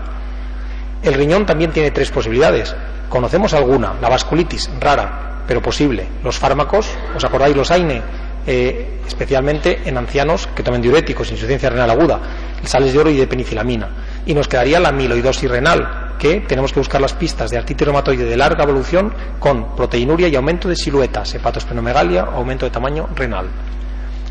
El 1.04 1.14
riñón 1.16 1.46
también 1.46 1.72
tiene 1.72 1.92
tres 1.92 2.12
posibilidades. 2.12 2.76
Conocemos 3.10 3.54
alguna, 3.54 3.96
la 4.02 4.10
vasculitis, 4.10 4.70
rara, 4.80 5.44
pero 5.48 5.62
posible. 5.62 6.08
Los 6.24 6.38
fármacos, 6.38 6.90
¿os 7.16 7.24
acordáis 7.24 7.56
los 7.56 7.72
AINE? 7.72 8.02
Eh, 8.46 9.02
especialmente 9.06 9.82
en 9.86 9.98
ancianos 9.98 10.48
que 10.48 10.64
tomen 10.64 10.82
diuréticos, 10.82 11.30
insuficiencia 11.30 11.70
renal 11.70 11.92
aguda, 11.92 12.20
sales 12.64 12.94
de 12.94 13.00
oro 13.00 13.10
y 13.10 13.18
de 13.18 13.28
penicilamina. 13.28 13.90
Y 14.26 14.34
nos 14.34 14.48
quedaría 14.48 14.80
la 14.80 14.90
amiloidosis 14.90 15.50
renal, 15.50 16.16
que 16.18 16.42
tenemos 16.42 16.72
que 16.72 16.80
buscar 16.80 17.02
las 17.02 17.14
pistas 17.14 17.50
de 17.50 17.58
artritis 17.58 17.86
reumatoide 17.86 18.26
de 18.26 18.38
larga 18.38 18.64
evolución 18.64 19.14
con 19.40 19.76
proteinuria 19.76 20.28
y 20.28 20.36
aumento 20.36 20.70
de 20.70 20.76
siluetas, 20.76 21.34
hepatosplenomegalia, 21.34 22.22
aumento 22.22 22.66
de 22.66 22.72
tamaño 22.72 23.10
renal. 23.16 23.48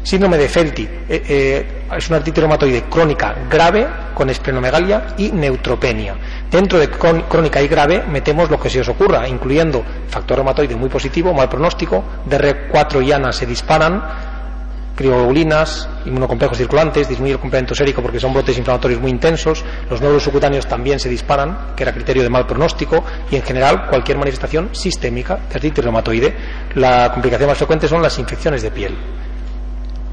Síndrome 0.02 0.38
de 0.38 0.49
Felty 0.49 0.83
eh, 0.83 1.23
eh, 1.28 1.85
es 1.97 2.09
una 2.09 2.19
artritis 2.19 2.40
reumatoide 2.40 2.85
crónica 2.85 3.35
grave 3.50 3.87
con 4.14 4.30
esplenomegalia 4.30 5.14
y 5.19 5.30
neutropenia. 5.30 6.16
Dentro 6.50 6.78
de 6.78 6.88
crónica 6.88 7.61
y 7.61 7.69
grave 7.69 8.04
metemos 8.09 8.50
lo 8.50 8.59
que 8.59 8.71
se 8.71 8.80
os 8.80 8.88
ocurra, 8.88 9.28
incluyendo 9.28 9.85
factor 10.09 10.38
reumatoide 10.38 10.75
muy 10.75 10.88
positivo, 10.88 11.35
mal 11.35 11.49
pronóstico, 11.49 12.02
DR4 12.28 13.04
y 13.04 13.12
ANA 13.12 13.33
se 13.33 13.45
disparan, 13.47 14.02
crioglobulinas, 14.97 15.88
inmunocomplejos 16.04 16.59
circulantes, 16.59 17.09
disminuye 17.09 17.35
el 17.35 17.40
complemento 17.40 17.75
sérico 17.75 18.02
porque 18.02 18.21
son 18.21 18.35
brotes 18.35 18.57
inflamatorios 18.59 19.00
muy 19.00 19.11
intensos, 19.11 19.64
los 19.88 20.00
nódulos 20.00 20.23
subcutáneos 20.23 20.66
también 20.66 20.99
se 20.99 21.09
disparan, 21.09 21.75
que 21.75 21.83
era 21.83 21.92
criterio 21.92 22.23
de 22.23 22.28
mal 22.28 22.47
pronóstico, 22.47 23.04
y 23.30 23.37
en 23.37 23.42
general 23.42 23.87
cualquier 23.88 24.19
manifestación 24.19 24.71
sistémica 24.75 25.37
de 25.37 25.54
artritis 25.54 25.85
reumatoide. 25.85 26.37
La 26.75 27.11
complicación 27.12 27.49
más 27.49 27.59
frecuente 27.59 27.88
son 27.88 28.02
las 28.02 28.19
infecciones 28.19 28.62
de 28.62 28.71
piel. 28.71 28.95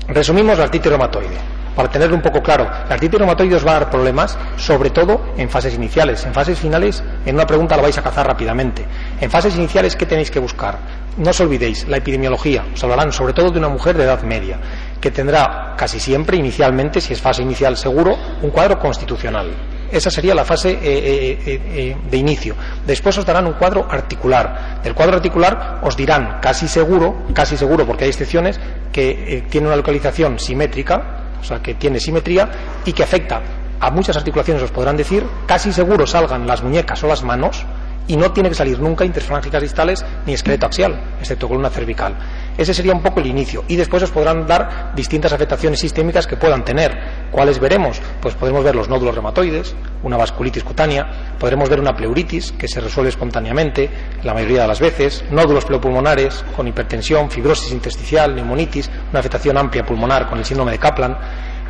Resumimos 0.08 0.58
la 0.58 0.66
artritis 0.66 0.90
reumatoide. 0.90 1.38
para 1.76 1.92
tenerlo 1.92 2.16
un 2.16 2.24
poco 2.24 2.42
claro, 2.42 2.64
la 2.64 2.96
artritis 2.96 3.20
reumatoide 3.20 3.56
os 3.56 3.64
va 3.64 3.72
a 3.72 3.80
dar 3.80 3.90
problemas, 3.92 4.36
sobre 4.56 4.90
todo 4.90 5.22
en 5.38 5.48
fases 5.48 5.76
iniciales. 5.76 6.26
En 6.26 6.34
fases 6.34 6.58
finales, 6.58 7.04
en 7.24 7.36
una 7.36 7.46
pregunta 7.46 7.76
la 7.76 7.84
vais 7.84 7.98
a 8.00 8.02
cazar 8.02 8.26
rápidamente. 8.26 8.84
En 9.22 9.30
fases 9.30 9.56
iniciales, 9.56 9.96
¿qué 9.96 10.08
tenéis 10.08 10.32
que 10.32 10.40
buscar? 10.40 10.80
No 11.18 11.30
os 11.30 11.40
olvidéis, 11.40 11.88
la 11.88 11.98
epidemiología. 11.98 12.66
Os 12.74 12.84
hablarán 12.84 13.12
sobre 13.12 13.34
todo 13.34 13.52
de 13.52 13.60
una 13.60 13.70
mujer 13.70 13.96
de 13.96 14.06
edad 14.06 14.24
media, 14.24 14.58
que 15.00 15.12
tendrá 15.12 15.76
casi 15.78 16.00
siempre, 16.00 16.38
inicialmente, 16.38 17.00
si 17.00 17.14
es 17.14 17.22
fase 17.22 17.44
inicial 17.44 17.78
seguro, 17.78 18.18
un 18.42 18.50
cuadro 18.50 18.80
constitucional 18.80 19.52
esa 19.92 20.10
sería 20.10 20.36
la 20.36 20.46
fase 20.46 20.72
eh, 20.72 20.78
eh, 20.82 21.38
eh, 21.46 21.98
de 22.10 22.18
inicio. 22.18 22.56
Después 22.86 23.18
os 23.18 23.26
darán 23.26 23.46
un 23.48 23.54
cuadro 23.54 23.88
articular. 23.90 24.82
Del 24.84 24.94
cuadro 24.94 25.16
articular 25.16 25.80
os 25.84 25.96
dirán 25.96 26.40
casi 26.42 26.68
seguro, 26.68 27.26
casi 27.34 27.58
seguro 27.58 27.86
porque 27.86 28.06
hay 28.06 28.10
excepciones, 28.10 28.60
que 28.92 29.46
tiene 29.50 29.68
una 29.68 29.76
localización 29.76 30.40
simétrica, 30.40 31.36
o 31.40 31.44
sea, 31.44 31.62
que 31.62 31.76
tiene 31.76 32.00
simetría 32.00 32.50
y 32.86 32.94
que 32.94 33.04
afecta 33.04 33.42
a 33.80 33.92
muchas 33.92 34.18
articulaciones, 34.18 34.64
os 34.64 34.72
podrán 34.72 34.98
decir, 34.98 35.24
casi 35.46 35.72
seguro 35.72 36.08
salgan 36.08 36.48
las 36.48 36.64
muñecas 36.64 37.04
o 37.04 37.08
las 37.08 37.24
manos, 37.24 37.64
y 38.08 38.16
no 38.16 38.32
tiene 38.32 38.50
que 38.50 38.56
salir 38.56 38.80
nunca 38.80 39.06
interfrángicas 39.06 39.62
distales 39.62 40.06
ni 40.26 40.34
esqueleto 40.34 40.66
axial, 40.66 41.00
excepto 41.20 41.48
columna 41.48 41.70
cervical. 41.70 42.16
Ese 42.58 42.74
sería 42.74 42.94
un 42.94 43.02
poco 43.02 43.20
el 43.20 43.28
inicio. 43.28 43.64
Y 43.68 43.76
después 43.76 44.04
os 44.04 44.12
podrán 44.12 44.48
dar 44.48 44.94
distintas 44.96 45.34
afectaciones 45.34 45.80
sistémicas 45.80 46.28
que 46.28 46.38
puedan 46.38 46.66
tener. 46.66 46.98
¿Cuáles 47.32 47.60
veremos? 47.60 48.02
Pues 48.22 48.36
podemos 48.36 48.64
ver 48.64 48.76
los 48.76 48.90
nódulos 48.90 49.16
reumatoides, 49.16 49.76
una 50.04 50.18
vasculitis 50.18 50.64
cutánea, 50.64 51.36
podremos 51.40 51.70
ver 51.70 51.80
una 51.80 51.96
pleuritis 51.96 52.52
que 52.52 52.68
se 52.68 52.82
resuelve 52.82 53.10
espontáneamente 53.10 53.90
la 54.24 54.34
mayoría 54.34 54.62
de 54.62 54.68
las 54.68 54.80
veces, 54.80 55.24
nódulos 55.32 55.66
pleopulmonares 55.66 56.44
con 56.56 56.68
hipertensión, 56.68 57.30
fibrosis 57.30 57.72
intersticial, 57.72 58.36
neumonitis, 58.36 58.90
una 59.12 59.20
afectación 59.20 59.58
amplia 59.58 59.86
pulmonar 59.86 60.28
con 60.28 60.40
el 60.40 60.46
síndrome 60.46 60.72
de 60.72 60.80
Kaplan 60.80 61.18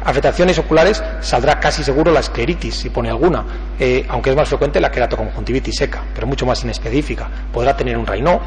afectaciones 0.07 0.57
oculares 0.57 1.03
saldrá 1.19 1.59
casi 1.59 1.83
seguro 1.83 2.11
la 2.13 2.21
escleritis, 2.21 2.75
si 2.75 2.89
pone 2.89 3.09
alguna, 3.09 3.45
eh, 3.77 4.05
aunque 4.07 4.29
es 4.29 4.37
más 4.37 4.47
frecuente 4.47 4.79
la 4.79 4.89
queratoconjuntivitis 4.89 5.75
seca, 5.75 6.03
pero 6.15 6.25
mucho 6.25 6.45
más 6.45 6.63
inespecífica. 6.63 7.29
Podrá 7.51 7.75
tener 7.75 7.97
un 7.97 8.05
Raynaud, 8.05 8.39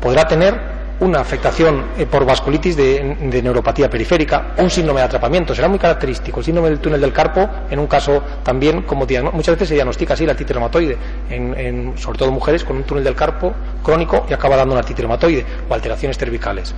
podrá 0.00 0.26
tener 0.26 0.73
una 1.00 1.20
afectación 1.20 1.86
eh, 1.98 2.06
por 2.06 2.24
vasculitis 2.24 2.76
de, 2.76 3.42
neuropatía 3.42 3.90
periférica, 3.90 4.54
un 4.58 4.70
síndrome 4.70 5.00
de 5.00 5.06
atrapamiento, 5.06 5.54
será 5.54 5.68
muy 5.68 5.78
característico. 5.78 6.40
El 6.40 6.46
síndrome 6.46 6.70
del 6.70 6.78
túnel 6.78 7.00
del 7.00 7.12
carpo, 7.12 7.48
en 7.70 7.78
un 7.78 7.86
caso 7.86 8.22
también, 8.42 8.82
como 8.82 9.06
muchas 9.32 9.54
veces 9.54 9.68
se 9.68 9.74
diagnostica 9.74 10.14
así 10.14 10.24
la 10.24 10.32
artritis 10.32 10.54
reumatoide, 10.54 10.96
en, 11.30 11.94
sobre 11.98 12.18
todo 12.18 12.30
mujeres 12.30 12.64
con 12.64 12.76
un 12.76 12.84
túnel 12.84 13.04
del 13.04 13.14
carpo 13.14 13.52
crónico 13.82 14.26
y 14.28 14.32
acaba 14.32 14.56
dando 14.56 14.72
una 14.72 14.80
artritis 14.80 15.02
reumatoide 15.02 15.44
o 15.68 15.74
alteraciones 15.74 16.16
cervicales. 16.16 16.74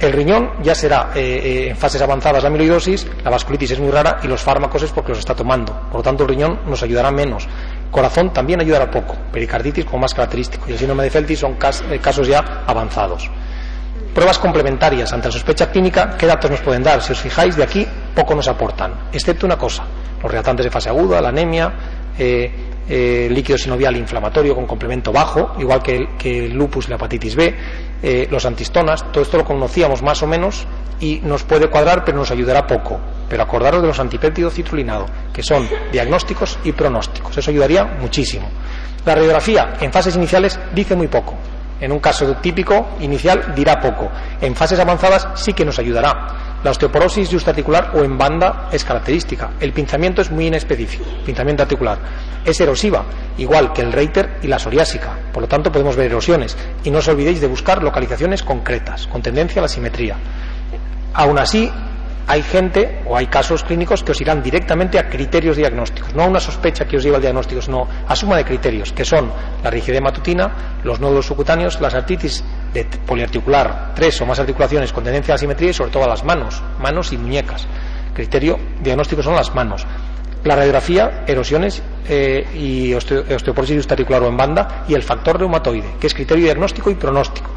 El 0.00 0.12
riñón 0.12 0.50
ya 0.62 0.74
será 0.74 1.12
eh, 1.14 1.20
eh, 1.20 1.68
en 1.70 1.76
fases 1.76 2.02
avanzadas 2.02 2.42
la 2.42 2.48
amiloidosis, 2.48 3.06
la 3.22 3.30
vasculitis 3.30 3.70
es 3.70 3.80
muy 3.80 3.92
rara 3.92 4.18
y 4.22 4.26
los 4.26 4.42
fármacos 4.42 4.82
es 4.82 4.90
porque 4.90 5.10
los 5.10 5.20
está 5.20 5.34
tomando. 5.34 5.72
Por 5.88 6.00
lo 6.00 6.02
tanto, 6.02 6.24
el 6.24 6.30
riñón 6.30 6.60
nos 6.66 6.82
ayudará 6.82 7.12
menos. 7.12 7.46
Corazón 7.92 8.32
también 8.32 8.60
ayudará 8.60 8.90
poco. 8.90 9.16
Pericarditis 9.32 9.84
como 9.84 9.98
más 10.00 10.12
característico. 10.12 10.64
Y 10.68 10.72
el 10.72 10.78
síndrome 10.78 11.04
de 11.04 11.10
Feltis 11.10 11.38
son 11.38 11.54
casos 11.54 12.26
ya 12.26 12.64
avanzados. 12.66 13.30
Pruebas 14.14 14.38
complementarias 14.38 15.12
ante 15.12 15.28
la 15.28 15.32
sospecha 15.32 15.70
clínica, 15.70 16.16
¿qué 16.16 16.26
datos 16.26 16.50
nos 16.50 16.60
pueden 16.60 16.84
dar? 16.84 17.02
Si 17.02 17.12
os 17.12 17.20
fijáis, 17.20 17.56
de 17.56 17.64
aquí 17.64 17.86
poco 18.14 18.34
nos 18.34 18.46
aportan, 18.46 19.08
excepto 19.12 19.44
una 19.44 19.58
cosa, 19.58 19.84
los 20.22 20.30
reatantes 20.30 20.64
de 20.64 20.70
fase 20.70 20.88
aguda, 20.88 21.20
la 21.20 21.30
anemia, 21.30 21.72
eh, 22.16 23.28
líquido 23.30 23.58
sinovial 23.58 23.96
inflamatorio 23.96 24.54
con 24.54 24.66
complemento 24.66 25.10
bajo, 25.10 25.54
igual 25.58 25.82
que 25.82 26.44
el, 26.44 26.52
lupus 26.52 26.86
y 26.86 26.90
la 26.90 26.96
hepatitis 26.96 27.34
B, 27.34 27.54
eh, 28.02 28.28
los 28.30 28.44
antistonas, 28.44 29.10
todo 29.10 29.22
esto 29.22 29.38
lo 29.38 29.44
conocíamos 29.44 30.02
más 30.02 30.22
o 30.22 30.26
menos 30.26 30.66
y 31.00 31.20
nos 31.24 31.42
puede 31.44 31.68
cuadrar, 31.68 32.04
pero 32.04 32.18
nos 32.18 32.30
ayudará 32.30 32.66
poco. 32.66 33.00
Pero 33.28 33.42
acordaros 33.42 33.80
de 33.80 33.88
los 33.88 33.98
antipéptidos 33.98 34.54
citrulinado, 34.54 35.06
que 35.32 35.42
son 35.42 35.66
diagnósticos 35.90 36.58
y 36.64 36.72
pronósticos. 36.72 37.36
Eso 37.36 37.50
ayudaría 37.50 37.84
muchísimo. 37.84 38.48
La 39.04 39.14
radiografía 39.14 39.74
en 39.80 39.92
fases 39.92 40.16
iniciales 40.16 40.58
dice 40.74 40.94
muy 40.94 41.08
poco. 41.08 41.34
En 41.80 41.92
un 41.92 41.98
caso 41.98 42.36
típico 42.36 42.96
inicial 43.00 43.54
dirá 43.54 43.80
poco. 43.80 44.10
En 44.40 44.54
fases 44.54 44.78
avanzadas 44.78 45.28
sí 45.34 45.52
que 45.52 45.64
nos 45.64 45.78
ayudará. 45.78 46.60
La 46.62 46.70
osteoporosis 46.70 47.46
articular 47.46 47.90
o 47.94 48.02
en 48.02 48.16
banda 48.16 48.68
es 48.72 48.84
característica. 48.84 49.50
El 49.60 49.72
pinzamiento 49.72 50.22
es 50.22 50.30
muy 50.30 50.46
inespecífico, 50.46 51.04
pinzamiento 51.24 51.62
articular. 51.62 51.98
Es 52.44 52.58
erosiva, 52.60 53.04
igual 53.36 53.72
que 53.72 53.82
el 53.82 53.92
reiter 53.92 54.38
y 54.42 54.46
la 54.46 54.58
psoriásica. 54.58 55.10
Por 55.32 55.42
lo 55.42 55.48
tanto, 55.48 55.70
podemos 55.70 55.96
ver 55.96 56.06
erosiones. 56.06 56.56
Y 56.84 56.90
no 56.90 56.98
os 56.98 57.08
olvidéis 57.08 57.40
de 57.40 57.48
buscar 57.48 57.82
localizaciones 57.82 58.42
concretas, 58.42 59.06
con 59.08 59.20
tendencia 59.20 59.60
a 59.60 59.62
la 59.62 59.68
simetría. 59.68 60.16
Aún 61.12 61.38
así, 61.38 61.70
hay 62.26 62.42
gente 62.42 63.02
o 63.06 63.16
hay 63.16 63.26
casos 63.26 63.64
clínicos 63.64 64.02
que 64.02 64.12
os 64.12 64.20
irán 64.20 64.42
directamente 64.42 64.98
a 64.98 65.08
criterios 65.08 65.56
diagnósticos, 65.56 66.14
no 66.14 66.22
a 66.22 66.26
una 66.26 66.40
sospecha 66.40 66.86
que 66.86 66.96
os 66.96 67.02
lleva 67.02 67.16
al 67.16 67.22
diagnóstico, 67.22 67.60
sino 67.60 67.86
a 68.06 68.16
suma 68.16 68.36
de 68.38 68.44
criterios, 68.44 68.92
que 68.92 69.04
son 69.04 69.30
la 69.62 69.70
rigidez 69.70 70.00
matutina, 70.00 70.80
los 70.82 71.00
nódulos 71.00 71.26
subcutáneos, 71.26 71.80
las 71.80 71.94
artritis 71.94 72.42
de 72.72 72.84
poliarticular, 73.06 73.92
tres 73.94 74.20
o 74.22 74.26
más 74.26 74.38
articulaciones 74.38 74.92
con 74.92 75.04
tendencia 75.04 75.32
a 75.32 75.36
la 75.36 75.38
simetría 75.38 75.70
y 75.70 75.74
sobre 75.74 75.90
todo 75.90 76.04
a 76.04 76.08
las 76.08 76.24
manos, 76.24 76.62
manos 76.80 77.12
y 77.12 77.18
muñecas. 77.18 77.66
Criterio 78.14 78.58
diagnóstico 78.80 79.22
son 79.22 79.34
las 79.34 79.54
manos. 79.54 79.86
La 80.44 80.56
radiografía, 80.56 81.24
erosiones 81.26 81.82
eh, 82.08 82.46
y 82.54 82.92
osteoporosis 82.94 83.90
articular 83.90 84.22
o 84.22 84.28
en 84.28 84.36
banda 84.36 84.84
y 84.88 84.94
el 84.94 85.02
factor 85.02 85.38
reumatoide, 85.38 85.96
que 86.00 86.06
es 86.06 86.14
criterio 86.14 86.44
diagnóstico 86.44 86.90
y 86.90 86.94
pronóstico. 86.94 87.50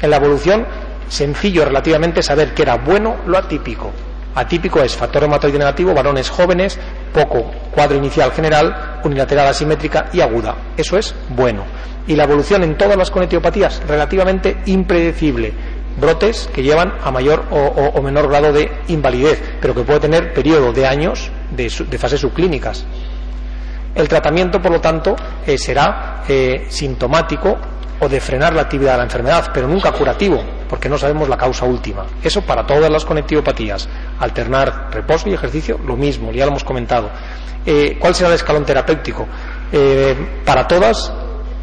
En 0.00 0.10
la 0.10 0.16
evolución, 0.16 0.66
sencillo 1.08 1.64
relativamente 1.64 2.22
saber 2.22 2.52
que 2.52 2.62
era 2.62 2.76
bueno 2.76 3.18
lo 3.26 3.38
atípico, 3.38 3.92
Atípico 4.34 4.80
es 4.80 4.96
factor 4.96 5.22
reumatoide 5.22 5.58
negativo, 5.58 5.92
varones 5.92 6.30
jóvenes, 6.30 6.78
poco 7.12 7.50
cuadro 7.70 7.98
inicial 7.98 8.32
general, 8.32 9.00
unilateral 9.04 9.46
asimétrica 9.48 10.08
y 10.12 10.20
aguda. 10.20 10.56
Eso 10.76 10.96
es 10.96 11.14
bueno. 11.28 11.64
Y 12.06 12.16
la 12.16 12.24
evolución 12.24 12.62
en 12.62 12.76
todas 12.76 12.96
las 12.96 13.10
conectiopatías 13.10 13.82
relativamente 13.86 14.56
impredecible. 14.66 15.52
Brotes 16.00 16.48
que 16.54 16.62
llevan 16.62 16.94
a 17.04 17.10
mayor 17.10 17.44
o, 17.50 18.00
menor 18.00 18.28
grado 18.28 18.52
de 18.52 18.72
invalidez, 18.88 19.42
pero 19.60 19.74
que 19.74 19.82
puede 19.82 20.00
tener 20.00 20.32
periodo 20.32 20.72
de 20.72 20.86
años 20.86 21.30
de, 21.50 21.68
fases 21.98 22.20
subclínicas. 22.20 22.86
El 23.94 24.08
tratamiento, 24.08 24.62
por 24.62 24.72
lo 24.72 24.80
tanto, 24.80 25.14
eh, 25.46 25.58
será 25.58 26.22
eh, 26.26 26.64
sintomático 26.70 27.58
o 28.00 28.08
de 28.08 28.20
frenar 28.20 28.54
la 28.54 28.62
actividad 28.62 28.92
de 28.92 28.98
la 28.98 29.04
enfermedad, 29.04 29.50
pero 29.52 29.68
nunca 29.68 29.92
curativo, 29.92 30.42
porque 30.72 30.88
no 30.88 30.96
sabemos 30.96 31.28
la 31.28 31.36
causa 31.36 31.66
última. 31.66 32.06
Eso 32.22 32.40
para 32.40 32.64
todas 32.66 32.90
las 32.90 33.04
conectivopatías. 33.04 33.86
Alternar 34.18 34.88
reposo 34.90 35.28
y 35.28 35.34
ejercicio, 35.34 35.78
lo 35.84 35.98
mismo, 35.98 36.32
ya 36.32 36.46
lo 36.46 36.52
hemos 36.52 36.64
comentado. 36.64 37.10
Eh, 37.66 37.98
¿Cuál 38.00 38.14
será 38.14 38.30
el 38.30 38.36
escalón 38.36 38.64
terapéutico? 38.64 39.28
Eh, 39.70 40.40
para 40.46 40.66
todas, 40.66 41.12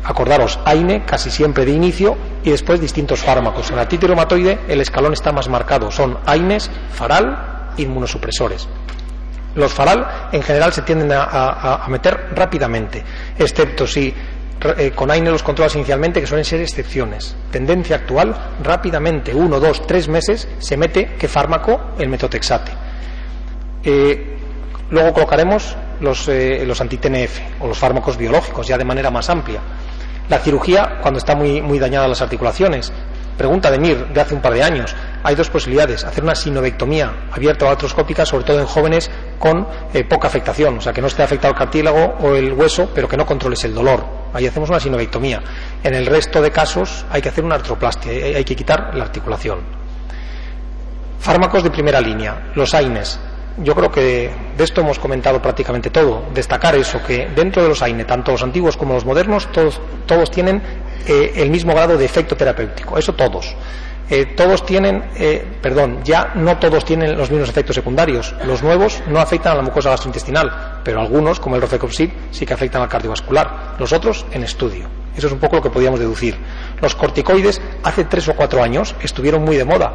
acordaros, 0.03 0.59
AINE 0.63 1.05
casi 1.05 1.31
siempre 1.31 1.65
de 1.65 1.71
inicio 1.71 2.15
y 2.43 2.51
después 2.51 2.79
distintos 2.79 3.21
fármacos. 3.21 3.71
En 3.71 3.77
la 3.77 3.81
artritis 3.81 4.07
reumatoide 4.07 4.59
el 4.67 4.79
escalón 4.79 5.13
está 5.13 5.31
más 5.31 5.49
marcado. 5.49 5.89
Son 5.89 6.19
AINES, 6.27 6.69
faral, 6.93 7.71
inmunosupresores. 7.77 8.67
Los 9.55 9.73
faral 9.73 10.29
en 10.31 10.43
general 10.43 10.71
se 10.71 10.83
tienden 10.83 11.13
a 11.13 11.83
meter 11.89 12.27
rápidamente, 12.35 13.03
excepto 13.39 13.87
si 13.87 14.13
eh, 14.61 14.91
con 14.91 15.09
AINE 15.09 15.31
los 15.31 15.43
controlas 15.43 15.75
inicialmente, 15.75 16.19
que 16.19 16.27
suelen 16.27 16.43
ser 16.43 16.61
excepciones. 16.61 17.35
Tendencia 17.51 17.95
actual, 17.95 18.35
rápidamente, 18.61 19.33
uno, 19.33 19.59
dos, 19.59 19.85
tres 19.87 20.07
meses, 20.09 20.47
se 20.59 20.75
mete 20.75 21.15
qué 21.17 21.27
fármaco, 21.27 21.91
el 21.97 22.09
metotexate. 22.09 22.71
Eh, 23.83 24.37
luego 24.89 25.13
colocaremos 25.13 25.77
los, 26.01 26.27
eh, 26.27 26.63
los 26.65 26.81
anti-TNF 26.81 27.61
o 27.61 27.67
los 27.67 27.77
fármacos 27.77 28.17
biológicos 28.17 28.67
ya 28.67 28.77
de 28.77 28.83
manera 28.83 29.09
más 29.09 29.29
amplia. 29.29 29.61
La 30.27 30.39
cirugía, 30.39 30.99
cuando 31.01 31.19
está 31.19 31.35
muy, 31.35 31.61
muy 31.61 31.79
dañadas 31.79 32.09
las 32.09 32.21
articulaciones, 32.21 32.91
Pregunta 33.39 33.71
de 33.71 33.79
Mir, 33.79 34.07
de 34.07 34.19
hace 34.19 34.35
un 34.35 34.41
par 34.41 34.53
de 34.53 34.61
años. 34.61 34.93
Hay 35.23 35.33
dos 35.33 35.49
posibilidades. 35.49 36.03
Hacer 36.03 36.25
una 36.25 36.35
sinovectomía 36.35 37.29
abierta 37.31 37.65
o 37.65 37.69
artroscópica, 37.69 38.25
sobre 38.25 38.43
todo 38.43 38.59
en 38.59 38.65
jóvenes 38.65 39.09
con 39.39 39.65
eh, 39.93 40.03
poca 40.03 40.27
afectación, 40.27 40.79
o 40.79 40.81
sea, 40.81 40.91
que 40.91 40.99
no 40.99 41.07
esté 41.07 41.23
afectado 41.23 41.53
el 41.53 41.57
cartílago 41.57 42.17
o 42.19 42.35
el 42.35 42.51
hueso, 42.51 42.89
pero 42.93 43.07
que 43.07 43.15
no 43.15 43.25
controles 43.25 43.63
el 43.63 43.73
dolor. 43.73 44.05
Ahí 44.33 44.45
hacemos 44.45 44.69
una 44.69 44.81
sinovectomía. 44.81 45.41
En 45.81 45.93
el 45.93 46.05
resto 46.05 46.41
de 46.41 46.51
casos 46.51 47.05
hay 47.09 47.21
que 47.21 47.29
hacer 47.29 47.45
una 47.45 47.55
artroplastia, 47.55 48.11
hay 48.11 48.43
que 48.43 48.57
quitar 48.57 48.93
la 48.93 49.05
articulación. 49.05 49.59
Fármacos 51.21 51.63
de 51.63 51.71
primera 51.71 52.01
línea, 52.01 52.51
los 52.55 52.73
AINES. 52.73 53.21
Yo 53.61 53.75
creo 53.75 53.91
que 53.91 54.31
de 54.57 54.63
esto 54.63 54.81
hemos 54.81 54.99
comentado 54.99 55.41
prácticamente 55.41 55.89
todo. 55.89 56.23
Destacar 56.33 56.75
eso, 56.75 57.03
que 57.03 57.27
dentro 57.35 57.61
de 57.61 57.69
los 57.69 57.81
AINE, 57.81 58.05
tanto 58.05 58.31
los 58.31 58.41
antiguos 58.41 58.77
como 58.77 58.93
los 58.93 59.05
modernos, 59.05 59.49
todos, 59.51 60.31
tienen 60.31 60.61
eh, 61.05 61.33
el 61.35 61.49
mismo 61.49 61.73
grado 61.73 61.97
de 61.97 62.05
efecto 62.05 62.37
terapéutico. 62.37 62.97
Eso 62.97 63.13
todos. 63.13 63.55
Eh, 64.09 64.27
todos 64.27 64.65
tienen, 64.65 65.03
eh, 65.17 65.45
perdón, 65.61 65.99
ya 66.03 66.31
no 66.35 66.57
todos 66.57 66.85
tienen 66.85 67.17
los 67.17 67.29
mismos 67.29 67.49
efectos 67.49 67.75
secundarios. 67.75 68.33
Los 68.45 68.63
nuevos 68.63 69.03
no 69.07 69.19
afectan 69.19 69.53
a 69.53 69.55
la 69.57 69.61
mucosa 69.61 69.89
gastrointestinal, 69.89 70.79
pero 70.83 71.01
algunos, 71.01 71.39
como 71.39 71.55
el 71.55 71.61
rofecoxib, 71.61 72.11
sí 72.31 72.45
que 72.45 72.53
afectan 72.53 72.81
al 72.81 72.89
cardiovascular. 72.89 73.75
Los 73.77 73.91
otros, 73.91 74.25
en 74.31 74.43
estudio. 74.43 74.87
Eso 75.15 75.27
es 75.27 75.33
un 75.33 75.39
poco 75.39 75.57
lo 75.57 75.61
que 75.61 75.69
podíamos 75.69 75.99
deducir. 75.99 76.37
Los 76.81 76.95
corticoides, 76.95 77.61
hace 77.83 78.05
tres 78.05 78.29
o 78.29 78.35
cuatro 78.35 78.63
años, 78.63 78.95
estuvieron 79.01 79.43
muy 79.43 79.57
de 79.57 79.65
moda 79.65 79.93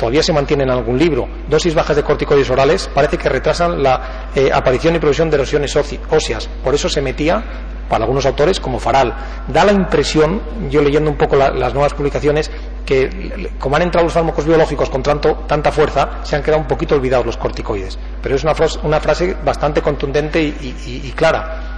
todavía 0.00 0.22
se 0.22 0.32
mantiene 0.32 0.62
en 0.62 0.70
algún 0.70 0.98
libro, 0.98 1.28
dosis 1.46 1.74
bajas 1.74 1.94
de 1.94 2.02
corticoides 2.02 2.48
orales 2.48 2.88
parece 2.94 3.18
que 3.18 3.28
retrasan 3.28 3.82
la 3.82 4.30
eh, 4.34 4.50
aparición 4.50 4.96
y 4.96 4.98
producción 4.98 5.28
de 5.28 5.36
erosiones 5.36 5.76
óseas. 5.76 6.48
Por 6.64 6.74
eso 6.74 6.88
se 6.88 7.02
metía, 7.02 7.44
para 7.86 8.04
algunos 8.04 8.24
autores, 8.24 8.58
como 8.60 8.78
faral. 8.78 9.14
Da 9.46 9.62
la 9.62 9.72
impresión, 9.72 10.40
yo 10.70 10.80
leyendo 10.80 11.10
un 11.10 11.18
poco 11.18 11.36
las 11.36 11.74
nuevas 11.74 11.92
publicaciones, 11.92 12.50
que 12.86 13.50
como 13.58 13.76
han 13.76 13.82
entrado 13.82 14.06
los 14.06 14.14
fármacos 14.14 14.46
biológicos 14.46 14.88
con 14.88 15.02
tanta 15.02 15.70
fuerza, 15.70 16.20
se 16.22 16.34
han 16.34 16.42
quedado 16.42 16.62
un 16.62 16.68
poquito 16.68 16.94
olvidados 16.94 17.26
los 17.26 17.36
corticoides. 17.36 17.98
Pero 18.22 18.36
es 18.36 18.42
una, 18.42 19.00
frase 19.00 19.36
bastante 19.44 19.82
contundente 19.82 20.42
y, 20.42 21.12
clara. 21.14 21.76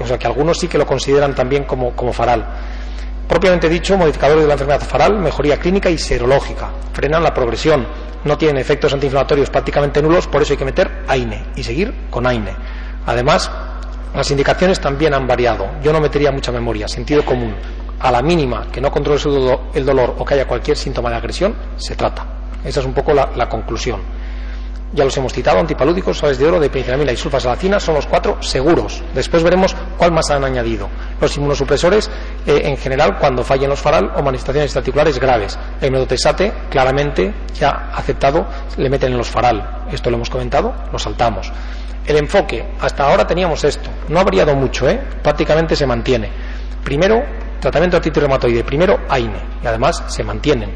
O 0.00 0.06
sea 0.06 0.16
que 0.16 0.26
algunos 0.28 0.56
sí 0.56 0.68
que 0.68 0.78
lo 0.78 0.86
consideran 0.86 1.34
también 1.34 1.64
como 1.64 2.12
faral. 2.12 2.46
Propiamente 3.28 3.68
dicho, 3.68 3.96
modificadores 3.96 4.42
de 4.42 4.48
la 4.48 4.54
enfermedad 4.54 4.80
faral, 4.80 5.18
mejoría 5.18 5.58
clínica 5.58 5.90
y 5.90 5.98
serológica. 5.98 6.70
Frenan 6.92 7.22
la 7.22 7.34
progresión. 7.34 7.86
No 8.24 8.38
tienen 8.38 8.58
efectos 8.58 8.92
antiinflamatorios 8.92 9.50
prácticamente 9.50 10.00
nulos, 10.00 10.26
por 10.26 10.42
eso 10.42 10.52
hay 10.52 10.56
que 10.56 10.64
meter 10.64 11.04
AINE 11.06 11.46
y 11.56 11.62
seguir 11.62 11.92
con 12.10 12.26
AINE. 12.26 12.54
Además, 13.06 13.50
las 14.14 14.30
indicaciones 14.30 14.80
también 14.80 15.14
han 15.14 15.26
variado. 15.26 15.68
Yo 15.82 15.92
no 15.92 16.00
metería 16.00 16.30
mucha 16.30 16.52
memoria, 16.52 16.88
sentido 16.88 17.24
común. 17.24 17.54
A 18.00 18.10
la 18.10 18.22
mínima 18.22 18.66
que 18.70 18.80
no 18.80 18.90
controle 18.90 19.20
el 19.74 19.84
dolor 19.84 20.14
o 20.18 20.24
que 20.24 20.34
haya 20.34 20.46
cualquier 20.46 20.76
síntoma 20.76 21.10
de 21.10 21.16
agresión, 21.16 21.54
se 21.76 21.96
trata. 21.96 22.26
Esa 22.64 22.80
es 22.80 22.86
un 22.86 22.94
poco 22.94 23.12
la 23.12 23.48
conclusión 23.48 24.00
ya 24.92 25.04
los 25.04 25.16
hemos 25.16 25.32
citado, 25.32 25.58
antipalúdicos, 25.58 26.18
sales 26.18 26.38
de 26.38 26.46
oro, 26.46 26.60
de 26.60 26.70
penicillamina 26.70 27.12
y 27.12 27.16
sulfasalacina 27.16 27.80
son 27.80 27.96
los 27.96 28.06
cuatro 28.06 28.42
seguros. 28.42 29.02
Después 29.14 29.42
veremos 29.42 29.74
cuál 29.98 30.12
más 30.12 30.30
han 30.30 30.44
añadido. 30.44 30.88
Los 31.20 31.36
inmunosupresores, 31.36 32.10
eh, 32.46 32.62
en 32.64 32.76
general, 32.76 33.18
cuando 33.18 33.42
fallen 33.42 33.70
los 33.70 33.80
faral 33.80 34.12
o 34.16 34.22
manifestaciones 34.22 34.76
articulares 34.76 35.18
graves. 35.18 35.58
El 35.80 35.90
metotexate, 35.90 36.52
claramente, 36.70 37.32
ya 37.58 37.90
aceptado, 37.94 38.46
le 38.76 38.90
meten 38.90 39.12
en 39.12 39.18
los 39.18 39.28
faral. 39.28 39.86
Esto 39.90 40.10
lo 40.10 40.16
hemos 40.16 40.30
comentado, 40.30 40.74
lo 40.92 40.98
saltamos. 40.98 41.50
El 42.06 42.16
enfoque, 42.16 42.64
hasta 42.80 43.04
ahora 43.04 43.26
teníamos 43.26 43.64
esto. 43.64 43.90
No 44.08 44.20
ha 44.20 44.24
variado 44.24 44.54
mucho, 44.54 44.88
¿eh? 44.88 45.00
prácticamente 45.22 45.74
se 45.74 45.86
mantiene. 45.86 46.30
Primero, 46.84 47.20
tratamiento 47.60 47.96
artritis 47.96 48.22
reumatoide. 48.22 48.62
Primero, 48.62 49.00
AINE. 49.08 49.40
Y 49.62 49.66
además 49.66 50.04
se 50.06 50.22
mantienen. 50.22 50.70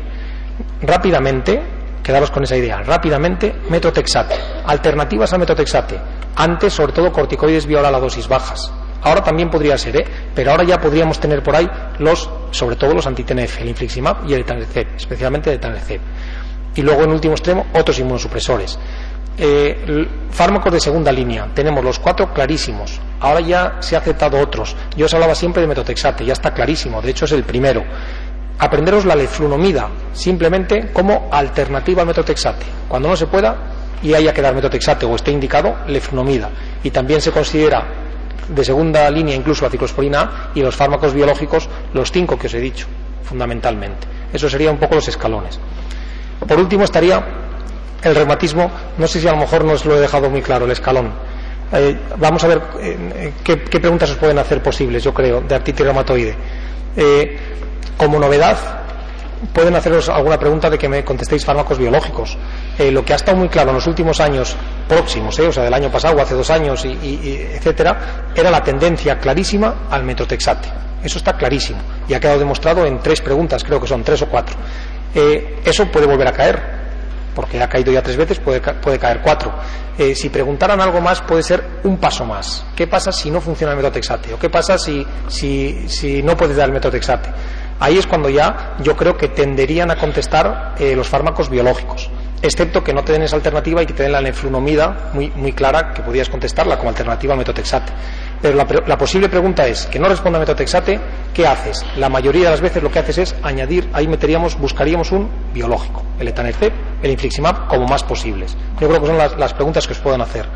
Rápidamente, 0.82 1.62
quedaros 2.02 2.30
con 2.30 2.42
esa 2.42 2.56
idea. 2.56 2.82
Rápidamente, 2.82 3.54
metotexate. 3.68 4.34
Alternativas 4.66 5.32
al 5.32 5.38
metotexate. 5.38 6.00
Antes, 6.34 6.72
sobre 6.72 6.92
todo, 6.92 7.12
corticoides 7.12 7.66
vía 7.66 7.80
a 7.80 7.90
dosis 8.00 8.26
bajas. 8.26 8.72
Ahora 9.02 9.22
también 9.22 9.50
podría 9.50 9.78
ser, 9.78 9.96
¿eh? 9.96 10.04
pero 10.34 10.50
ahora 10.50 10.64
ya 10.64 10.78
podríamos 10.78 11.18
tener 11.18 11.42
por 11.42 11.56
ahí 11.56 11.68
los, 11.98 12.28
sobre 12.50 12.76
todo 12.76 12.94
los 12.94 13.06
anti-TNF, 13.06 13.60
el 13.60 13.68
infliximab 13.68 14.28
y 14.28 14.34
el 14.34 14.40
etanercept, 14.40 14.96
especialmente 14.96 15.50
el 15.50 15.56
etanercept. 15.56 16.04
Y 16.74 16.82
luego, 16.82 17.02
en 17.04 17.10
último 17.10 17.34
extremo, 17.34 17.66
otros 17.74 17.98
inmunosupresores. 17.98 18.78
Eh, 19.38 20.06
fármacos 20.30 20.72
de 20.72 20.80
segunda 20.80 21.10
línea, 21.10 21.48
tenemos 21.54 21.82
los 21.82 21.98
cuatro 21.98 22.32
clarísimos. 22.32 23.00
Ahora 23.20 23.40
ya 23.40 23.76
se 23.80 23.96
ha 23.96 24.00
aceptado 24.00 24.38
otros. 24.38 24.76
Yo 24.96 25.06
os 25.06 25.14
hablaba 25.14 25.34
siempre 25.34 25.62
de 25.62 25.68
metotexate, 25.68 26.24
ya 26.24 26.34
está 26.34 26.52
clarísimo, 26.52 27.00
de 27.00 27.10
hecho 27.10 27.24
es 27.24 27.32
el 27.32 27.44
primero 27.44 27.84
aprenderos 28.60 29.06
la 29.06 29.16
leflunomida, 29.16 29.88
simplemente 30.12 30.92
como 30.92 31.28
alternativa 31.32 32.02
al 32.02 32.08
metotexate. 32.08 32.66
Cuando 32.88 33.08
no 33.08 33.16
se 33.16 33.26
pueda 33.26 33.56
y 34.02 34.12
haya 34.12 34.34
que 34.34 34.42
dar 34.42 34.54
metotexate 34.54 35.06
o 35.06 35.16
esté 35.16 35.32
indicado, 35.32 35.76
leflunomida. 35.88 36.50
Y 36.84 36.90
también 36.90 37.22
se 37.22 37.32
considera 37.32 38.09
de 38.54 38.64
segunda 38.64 39.10
línea 39.10 39.34
incluso 39.34 39.64
la 39.64 39.70
ciclosporina 39.70 40.20
A 40.20 40.50
y 40.54 40.62
los 40.62 40.74
fármacos 40.74 41.14
biológicos, 41.14 41.68
los 41.94 42.10
cinco 42.10 42.38
que 42.38 42.46
os 42.46 42.54
he 42.54 42.60
dicho, 42.60 42.86
fundamentalmente. 43.24 44.06
Eso 44.32 44.48
sería 44.48 44.70
un 44.70 44.78
poco 44.78 44.96
los 44.96 45.08
escalones. 45.08 45.58
Por 46.46 46.58
último 46.58 46.84
estaría 46.84 47.22
el 48.02 48.14
reumatismo, 48.14 48.70
no 48.96 49.06
sé 49.06 49.20
si 49.20 49.28
a 49.28 49.32
lo 49.32 49.38
mejor 49.38 49.64
no 49.64 49.72
os 49.72 49.84
lo 49.84 49.96
he 49.96 50.00
dejado 50.00 50.30
muy 50.30 50.42
claro, 50.42 50.64
el 50.64 50.70
escalón. 50.70 51.12
Eh, 51.72 51.96
vamos 52.18 52.42
a 52.42 52.48
ver 52.48 52.62
eh, 52.80 53.32
qué, 53.44 53.56
preguntas 53.56 54.10
os 54.10 54.16
pueden 54.16 54.38
hacer 54.38 54.62
posibles, 54.62 55.04
yo 55.04 55.14
creo, 55.14 55.40
de 55.40 55.54
artritis 55.54 55.84
reumatoide. 55.84 56.34
Eh, 56.96 57.38
como 57.96 58.18
novedad, 58.18 58.56
pueden 59.52 59.74
haceros 59.74 60.08
alguna 60.08 60.38
pregunta 60.38 60.68
de 60.68 60.78
que 60.78 60.88
me 60.88 61.04
contestéis 61.04 61.44
fármacos 61.44 61.78
biológicos. 61.78 62.36
Eh, 62.78 62.90
lo 62.90 63.04
que 63.04 63.12
ha 63.12 63.16
estado 63.16 63.36
muy 63.38 63.48
claro 63.48 63.70
en 63.70 63.76
los 63.76 63.86
últimos 63.86 64.20
años 64.20 64.56
próximos, 64.88 65.38
eh, 65.38 65.48
o 65.48 65.52
sea, 65.52 65.64
del 65.64 65.74
año 65.74 65.90
pasado 65.90 66.20
hace 66.20 66.34
dos 66.34 66.50
años, 66.50 66.84
y, 66.84 67.48
etcétera, 67.54 68.30
era 68.34 68.50
la 68.50 68.62
tendencia 68.62 69.18
clarísima 69.18 69.86
al 69.90 70.04
metotexate. 70.04 70.68
Eso 71.02 71.18
está 71.18 71.32
clarísimo 71.32 71.80
y 72.06 72.14
ha 72.14 72.20
quedado 72.20 72.38
demostrado 72.38 72.84
en 72.84 72.98
tres 73.00 73.22
preguntas, 73.22 73.64
creo 73.64 73.80
que 73.80 73.86
son 73.86 74.04
tres 74.04 74.20
o 74.22 74.26
cuatro. 74.26 74.56
Eh, 75.14 75.60
eso 75.64 75.86
puede 75.86 76.06
volver 76.06 76.28
a 76.28 76.32
caer, 76.32 76.62
porque 77.34 77.60
ha 77.62 77.68
caído 77.68 77.90
ya 77.90 78.02
tres 78.02 78.18
veces, 78.18 78.38
puede, 78.38 78.60
caer 78.60 79.20
cuatro. 79.22 79.54
si 80.14 80.28
preguntaran 80.28 80.78
algo 80.80 81.00
más, 81.00 81.22
puede 81.22 81.42
ser 81.42 81.64
un 81.84 81.96
paso 81.96 82.26
más. 82.26 82.66
¿Qué 82.76 82.86
pasa 82.86 83.12
si 83.12 83.30
no 83.30 83.40
funciona 83.40 83.72
el 83.72 83.78
metotexate? 83.78 84.34
¿O 84.34 84.38
qué 84.38 84.50
pasa 84.50 84.76
si, 84.76 85.06
no 86.22 86.36
puedes 86.36 86.56
dar 86.56 86.66
el 86.68 86.74
metotexate? 86.74 87.30
Ahí 87.80 87.96
es 87.96 88.06
cuando 88.06 88.28
ya 88.28 88.76
yo 88.82 88.94
creo 88.94 89.16
que 89.16 89.28
tenderían 89.28 89.90
a 89.90 89.96
contestar 89.96 90.74
eh, 90.78 90.94
los 90.94 91.08
fármacos 91.08 91.48
biológicos, 91.48 92.10
excepto 92.42 92.84
que 92.84 92.92
no 92.92 93.02
te 93.02 93.12
den 93.12 93.22
esa 93.22 93.36
alternativa 93.36 93.82
y 93.82 93.86
que 93.86 93.94
te 93.94 94.02
den 94.02 94.12
la 94.12 94.20
neflunomida 94.20 95.10
muy, 95.14 95.30
muy 95.34 95.52
clara, 95.54 95.94
que 95.94 96.02
podrías 96.02 96.28
contestarla 96.28 96.76
como 96.76 96.90
alternativa 96.90 97.32
al 97.32 97.38
metotexate. 97.38 97.90
Pero 98.42 98.56
la, 98.56 98.98
posible 98.98 99.30
pregunta 99.30 99.66
es, 99.66 99.86
que 99.86 99.98
no 99.98 100.08
responda 100.08 100.38
a 100.38 100.40
metotexate, 100.40 101.00
¿qué 101.32 101.46
haces? 101.46 101.84
La 101.96 102.10
mayoría 102.10 102.44
de 102.44 102.50
las 102.50 102.60
veces 102.60 102.82
lo 102.82 102.90
que 102.90 102.98
haces 102.98 103.18
es 103.18 103.34
añadir, 103.42 103.88
ahí 103.94 104.06
meteríamos, 104.06 104.58
buscaríamos 104.58 105.10
un 105.12 105.30
biológico, 105.54 106.02
el 106.18 106.28
etanercept, 106.28 106.76
el 107.02 107.10
infliximab, 107.10 107.66
como 107.66 107.86
más 107.86 108.02
posibles. 108.04 108.56
Yo 108.78 108.88
creo 108.88 109.00
que 109.00 109.06
son 109.06 109.18
las, 109.18 109.38
las 109.38 109.54
preguntas 109.54 109.86
que 109.86 109.94
os 109.94 109.98
puedan 109.98 110.20
hacer 110.20 110.46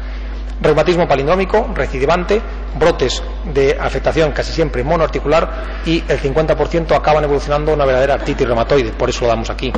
reumatismo 0.65 1.07
palindrómico, 1.07 1.71
recidivante, 1.75 2.41
brotes 2.79 3.23
de 3.53 3.77
afectación 3.79 4.33
casi 4.33 4.53
siempre 4.53 4.83
monoarticular 4.83 5.83
y 5.87 6.03
el 6.09 6.19
50% 6.19 6.97
acaban 6.97 7.23
evolucionando 7.25 7.73
una 7.73 7.85
verdadera 7.85 8.15
artritis 8.15 8.47
reumatoide, 8.47 8.91
por 8.93 9.11
eso 9.11 9.21
lo 9.23 9.29
damos 9.29 9.51
aquí. 9.51 9.73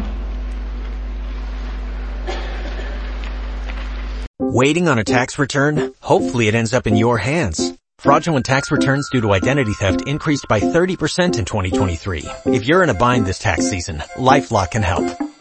Waiting 4.38 4.88
on 4.88 4.98
a 4.98 5.04
tax 5.04 5.38
return? 5.38 5.92
Hopefully 6.00 6.48
it 6.48 6.54
ends 6.54 6.72
up 6.72 6.86
in 6.86 6.96
your 6.96 7.18
hands. 7.18 7.74
Fraudulent 7.98 8.46
tax 8.46 8.70
returns 8.70 9.08
due 9.10 9.20
to 9.20 9.32
identity 9.32 9.72
theft 9.72 10.06
increased 10.06 10.46
by 10.48 10.60
30% 10.60 11.38
in 11.38 11.44
2023. 11.44 12.24
If 12.46 12.66
you're 12.66 12.82
in 12.82 12.90
a 12.90 12.94
bind 12.94 13.26
this 13.26 13.38
tax 13.38 13.68
season, 13.68 14.02
LifeLock 14.16 14.70
can 14.70 14.82
help. 14.82 15.04